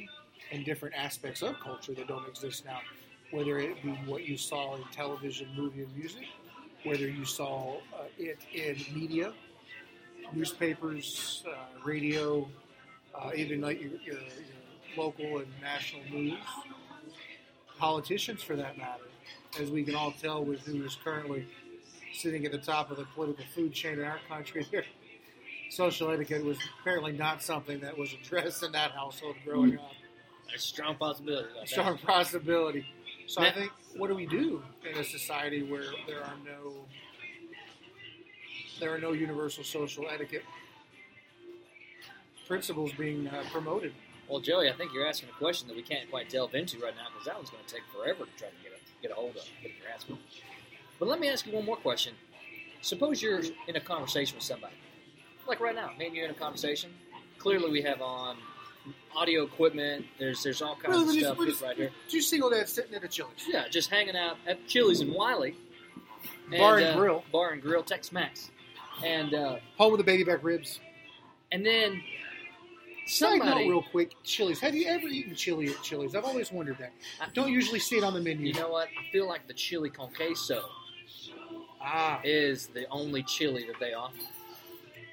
in 0.51 0.65
different 0.65 0.95
aspects 0.95 1.43
of 1.43 1.61
culture 1.61 1.93
that 1.93 2.09
don't 2.09 2.27
exist 2.27 2.65
now. 2.65 2.81
Whether 3.33 3.59
it 3.59 3.83
be 3.83 3.91
what 4.07 4.27
you 4.27 4.39
saw 4.39 4.77
in 4.77 4.83
television, 4.93 5.49
movie, 5.55 5.83
and 5.83 5.95
music, 5.95 6.25
whether 6.85 7.07
you 7.07 7.27
saw 7.27 7.77
uh, 7.95 8.05
it 8.17 8.39
in 8.55 8.77
media, 8.99 9.35
newspapers, 10.33 11.45
uh, 11.47 11.55
radio, 11.85 12.49
uh, 13.15 13.31
even 13.37 13.61
like 13.61 13.79
your, 13.81 13.91
your, 14.05 14.15
your 14.15 14.23
local 14.97 15.39
and 15.39 15.49
national 15.61 16.03
news, 16.11 16.39
politicians 17.79 18.43
for 18.43 18.57
that 18.57 18.79
matter, 18.79 19.05
as 19.61 19.71
we 19.71 19.83
can 19.85 19.95
all 19.95 20.13
tell 20.13 20.43
with 20.43 20.61
who 20.61 20.83
is 20.85 20.97
currently 21.05 21.47
sitting 22.15 22.45
at 22.47 22.53
the 22.53 22.59
top 22.59 22.91
of 22.91 22.97
the 22.97 23.05
political 23.15 23.45
food 23.55 23.73
chain 23.73 23.95
in 23.99 24.05
our 24.05 24.21
country. 24.29 24.63
Here, 24.71 24.85
social 25.71 26.11
etiquette 26.11 26.45
was 26.45 26.59
apparently 26.81 27.13
not 27.13 27.43
something 27.43 27.81
that 27.81 27.97
was 27.99 28.13
addressed 28.13 28.63
in 28.63 28.73
that 28.73 28.93
household 28.93 29.37
growing 29.45 29.79
up. 29.79 29.93
A 30.55 30.59
strong 30.59 30.95
possibility. 30.97 31.49
About 31.53 31.69
Strong 31.69 31.97
that. 31.97 32.07
possibility. 32.07 32.87
So 33.27 33.41
I 33.43 33.51
think, 33.53 33.73
what 33.97 34.09
do 34.09 34.15
we 34.15 34.27
do 34.27 34.63
in 34.89 34.99
a 34.99 35.05
society 35.05 35.63
where 35.63 35.85
there 36.07 36.23
are 36.23 36.35
no 36.45 36.85
there 38.81 38.95
are 38.95 38.99
no 38.99 39.13
universal 39.13 39.65
social 39.65 40.07
etiquette 40.13 40.43
principles 42.47 42.93
being 42.93 43.27
uh, 43.29 43.43
promoted? 43.51 43.95
Well, 44.29 44.41
Joey, 44.41 44.69
I 44.69 44.73
think 44.73 44.93
you're 44.93 45.07
asking 45.07 45.31
a 45.31 45.39
question 45.39 45.69
that 45.69 45.77
we 45.77 45.83
can't 45.83 46.11
quite 46.11 46.29
delve 46.29 46.55
into 46.55 46.79
right 46.79 46.95
now 46.95 47.07
because 47.13 47.27
that 47.27 47.37
one's 47.37 47.51
going 47.51 47.65
to 47.67 47.75
take 47.75 47.83
forever 47.93 48.25
to 48.25 48.39
try 48.39 48.49
to 48.49 48.55
get 48.63 48.73
a, 48.73 49.03
get 49.03 49.11
a 49.11 49.15
hold 49.15 49.37
of, 49.37 49.43
get 49.63 49.73
a 49.73 49.83
grasp 49.83 50.11
of. 50.11 50.19
But 51.05 51.11
let 51.11 51.21
me 51.21 51.29
ask 51.29 51.47
you 51.47 51.53
one 51.53 51.67
more 51.67 51.77
question. 51.77 52.15
Suppose 52.81 53.21
you're 53.21 53.43
in 53.69 53.77
a 53.77 53.81
conversation 53.81 54.37
with 54.39 54.43
somebody, 54.43 54.73
like 55.47 55.61
right 55.61 55.75
now, 55.75 55.91
me 55.99 56.07
and 56.07 56.17
you 56.17 56.25
in 56.25 56.31
a 56.31 56.35
conversation. 56.35 56.95
Clearly, 57.37 57.71
we 57.71 57.83
have 57.83 58.01
on 58.01 58.39
audio 59.15 59.43
equipment. 59.43 60.07
There's 60.19 60.43
there's 60.43 60.63
all 60.63 60.77
kinds 60.77 60.89
Well, 60.97 61.03
of 61.07 61.15
stuff 61.15 61.37
we're 61.37 61.45
just 61.45 61.59
just- 61.59 61.63
right 61.63 61.77
here. 61.77 61.91
Two 62.09 62.23
single 62.23 62.49
dads 62.49 62.73
sitting 62.73 62.95
at 62.95 63.05
a 63.05 63.09
Chili's. 63.09 63.45
Yeah, 63.47 63.69
just 63.69 63.91
hanging 63.91 64.17
out 64.17 64.39
at 64.47 64.67
Chili's 64.67 65.03
in 65.03 65.13
Wylie. 65.13 65.55
Bar 66.51 66.79
and 66.79 66.87
uh, 66.87 66.97
Grill. 66.97 67.23
Bar 67.31 67.51
and 67.53 67.61
Grill, 67.61 67.83
Tex 67.83 68.11
Mex. 68.11 68.51
And 69.05 69.35
uh, 69.35 69.57
Home 69.77 69.93
with 69.93 69.99
the 69.99 70.05
baby 70.05 70.25
back 70.25 70.43
ribs. 70.43 70.81
and 71.53 71.67
then 71.67 72.01
Side 73.07 73.41
note, 73.41 73.45
somebody, 73.45 73.69
real 73.69 73.83
quick, 73.83 74.13
Chili's. 74.23 74.59
Have 74.61 74.75
you 74.75 74.87
ever 74.87 75.07
eaten 75.07 75.35
chili 75.35 75.69
at 75.69 75.83
Chili's? 75.83 76.15
I've 76.15 76.25
always 76.25 76.51
wondered 76.51 76.79
that. 76.79 76.93
I- 77.21 77.27
Don't 77.35 77.53
usually 77.53 77.79
see 77.79 77.97
it 77.99 78.05
on 78.05 78.15
the 78.15 78.23
menu. 78.23 78.47
you 78.47 78.55
know 78.55 78.71
what? 78.71 78.89
I 78.89 79.13
feel 79.13 79.29
like 79.29 79.47
the 79.47 79.53
chili 79.53 79.91
con 79.91 80.11
queso 80.15 80.65
ah, 81.85 82.21
is 82.25 82.69
the 82.69 82.87
only 82.91 83.23
chili 83.23 83.67
that 83.67 83.79
they 83.79 83.93
offer. 83.95 84.17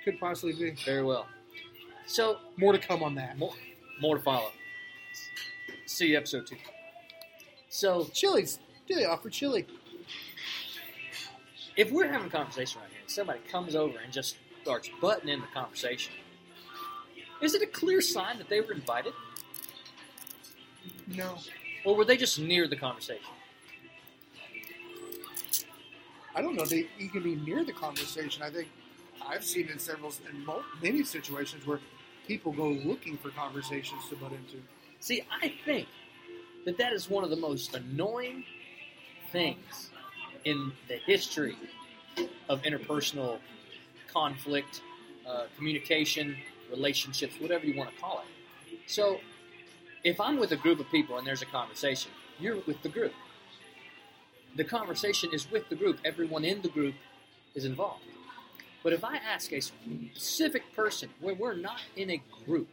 could 0.04 0.20
possibly 0.20 0.54
be. 0.54 0.72
Very 0.86 1.04
well. 1.04 1.28
So 2.06 2.40
More 2.58 2.74
to 2.74 2.80
come 2.80 3.04
on 3.04 3.16
that. 3.16 3.38
more, 3.38 3.54
more 4.02 4.18
to 4.18 4.24
follow. 4.24 4.52
See 5.86 6.08
you 6.08 6.18
episode 6.18 6.48
two. 6.48 6.58
So 7.70 8.06
chilies, 8.14 8.60
Do 8.88 8.96
they 8.96 9.06
offer 9.06 9.30
chili? 9.30 9.66
if 11.78 11.92
we're 11.92 12.08
having 12.12 12.28
a 12.28 12.30
conversation 12.30 12.82
right 12.82 12.90
here, 12.92 13.00
and 13.02 13.10
somebody 13.10 13.40
comes 13.50 13.76
over 13.76 13.98
and 14.04 14.12
just 14.12 14.38
starts 14.64 14.90
butting 15.02 15.30
in 15.30 15.40
the 15.42 15.48
conversation, 15.54 16.14
is 17.42 17.54
it 17.54 17.62
a 17.62 17.66
clear 17.68 18.02
sign 18.02 18.38
that 18.38 18.50
they 18.50 18.60
were 18.62 18.74
invited, 18.74 19.14
No. 21.08 21.38
or 21.86 21.96
were 21.96 22.06
they 22.06 22.18
just 22.18 22.40
near 22.40 22.68
the 22.68 22.76
conversation? 22.76 23.24
I 26.36 26.42
don't 26.42 26.56
know. 26.56 26.66
They, 26.66 26.88
can 27.12 27.24
be 27.24 27.36
near 27.36 27.64
the 27.64 27.74
conversation. 27.74 28.42
I 28.44 28.50
think 28.50 28.68
I've 29.26 29.44
seen 29.44 29.68
in 29.68 29.80
several, 29.80 30.14
in 30.30 30.46
many 30.82 31.04
situations 31.04 31.66
where 31.68 31.80
people 32.28 32.52
go 32.52 32.70
looking 32.70 33.18
for 33.18 33.30
conversations 33.30 34.08
to 34.10 34.16
butt 34.16 34.32
into. 34.32 34.58
See, 35.00 35.24
I 35.42 35.54
think 35.66 35.88
that 36.66 36.78
that 36.78 36.94
is 36.94 37.10
one 37.10 37.24
of 37.24 37.30
the 37.30 37.36
most 37.36 37.76
annoying 37.76 38.46
things 39.32 39.90
in 40.46 40.72
the 40.88 40.98
history 40.98 41.58
of 42.50 42.62
interpersonal 42.64 43.40
conflict, 44.12 44.82
uh, 45.28 45.46
communication, 45.56 46.36
relationships, 46.70 47.36
whatever 47.40 47.66
you 47.66 47.78
want 47.78 47.94
to 47.94 48.02
call 48.02 48.20
it. 48.20 48.80
So, 48.88 49.20
if 50.04 50.20
I'm 50.20 50.38
with 50.38 50.52
a 50.52 50.58
group 50.58 50.80
of 50.80 50.90
people 50.90 51.18
and 51.18 51.28
there's 51.28 51.42
a 51.42 51.46
conversation, 51.46 52.12
you're 52.40 52.58
with 52.66 52.82
the 52.82 52.90
group. 52.90 53.14
The 54.56 54.64
conversation 54.64 55.30
is 55.34 55.50
with 55.50 55.70
the 55.70 55.76
group. 55.76 56.00
Everyone 56.04 56.44
in 56.44 56.62
the 56.62 56.70
group 56.70 56.96
is 57.56 57.66
involved. 57.66 58.04
But 58.84 58.94
if 58.94 59.04
I 59.04 59.18
ask 59.18 59.52
a 59.54 59.62
specific 59.62 60.64
person 60.76 61.10
where 61.20 61.36
we're 61.36 61.56
not 61.56 61.82
in 61.96 62.10
a 62.10 62.22
group, 62.46 62.70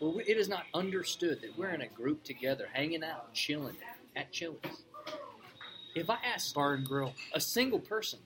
where 0.00 0.10
we, 0.10 0.24
it 0.24 0.36
is 0.36 0.48
not 0.48 0.64
understood 0.74 1.40
that 1.42 1.56
we're 1.56 1.70
in 1.70 1.80
a 1.80 1.86
group 1.86 2.24
together, 2.24 2.68
hanging 2.72 3.04
out, 3.04 3.32
chilling 3.32 3.76
at 4.14 4.32
Chili's. 4.32 4.58
If 5.94 6.10
I 6.10 6.18
ask 6.24 6.54
Bar 6.54 6.74
and 6.74 6.86
grill. 6.86 7.14
a 7.32 7.40
single 7.40 7.78
person, 7.78 8.18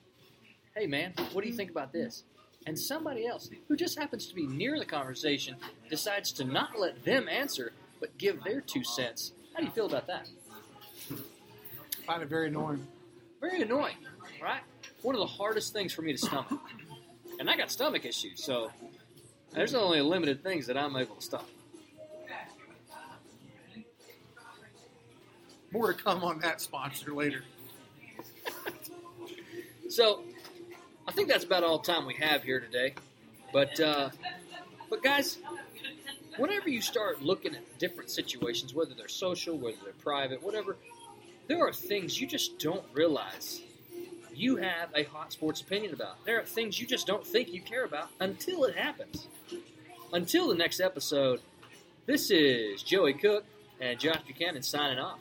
hey 0.75 0.87
man, 0.87 1.13
what 1.31 1.43
do 1.43 1.49
you 1.49 1.55
think 1.55 1.71
about 1.71 1.93
this? 1.93 2.23
And 2.67 2.77
somebody 2.77 3.25
else 3.25 3.49
who 3.67 3.75
just 3.75 3.97
happens 3.97 4.27
to 4.27 4.35
be 4.35 4.45
near 4.45 4.77
the 4.77 4.85
conversation 4.85 5.55
decides 5.89 6.31
to 6.33 6.43
not 6.43 6.77
let 6.77 7.05
them 7.05 7.29
answer, 7.29 7.71
but 7.99 8.17
give 8.17 8.43
their 8.43 8.61
two 8.61 8.83
cents. 8.83 9.31
How 9.53 9.59
do 9.61 9.65
you 9.65 9.71
feel 9.71 9.85
about 9.85 10.07
that? 10.07 10.27
Find 12.11 12.23
it 12.23 12.29
very 12.29 12.47
annoying. 12.47 12.85
Very 13.39 13.61
annoying, 13.61 13.95
right? 14.43 14.59
one 15.01 15.15
of 15.15 15.19
the 15.19 15.25
hardest 15.25 15.71
things 15.71 15.93
for 15.93 16.01
me 16.01 16.11
to 16.11 16.17
stomach. 16.17 16.59
And 17.39 17.49
I 17.49 17.55
got 17.55 17.71
stomach 17.71 18.03
issues, 18.05 18.43
so 18.43 18.69
there's 19.53 19.73
only 19.73 20.01
limited 20.01 20.43
things 20.43 20.67
that 20.67 20.77
I'm 20.77 20.95
able 20.97 21.15
to 21.15 21.21
stomach. 21.21 21.47
More 25.71 25.93
to 25.93 26.03
come 26.03 26.23
on 26.23 26.39
that 26.39 26.59
sponsor 26.61 27.13
later. 27.13 27.43
So, 29.89 30.23
I 31.05 31.11
think 31.11 31.27
that's 31.27 31.43
about 31.43 31.65
all 31.65 31.77
time 31.77 32.05
we 32.05 32.13
have 32.13 32.43
here 32.43 32.61
today. 32.61 32.93
But, 33.51 33.77
uh, 33.77 34.09
but 34.89 35.03
guys, 35.03 35.39
whenever 36.37 36.69
you 36.69 36.79
start 36.79 37.21
looking 37.21 37.55
at 37.55 37.77
different 37.77 38.09
situations, 38.09 38.73
whether 38.73 38.93
they're 38.93 39.09
social, 39.09 39.57
whether 39.57 39.75
they're 39.83 39.91
private, 39.93 40.41
whatever, 40.41 40.77
there 41.51 41.67
are 41.67 41.73
things 41.73 42.17
you 42.17 42.25
just 42.25 42.57
don't 42.59 42.85
realize 42.93 43.61
you 44.33 44.55
have 44.55 44.87
a 44.95 45.03
hot 45.03 45.33
sports 45.33 45.59
opinion 45.59 45.93
about. 45.93 46.25
There 46.25 46.39
are 46.39 46.45
things 46.45 46.79
you 46.79 46.87
just 46.87 47.05
don't 47.05 47.27
think 47.27 47.51
you 47.51 47.61
care 47.61 47.83
about 47.83 48.07
until 48.21 48.63
it 48.63 48.77
happens. 48.77 49.27
Until 50.13 50.47
the 50.47 50.55
next 50.55 50.79
episode, 50.79 51.41
this 52.05 52.31
is 52.31 52.81
Joey 52.81 53.15
Cook 53.15 53.43
and 53.81 53.99
Josh 53.99 54.21
Buchanan 54.25 54.63
signing 54.63 54.97
off. 54.97 55.19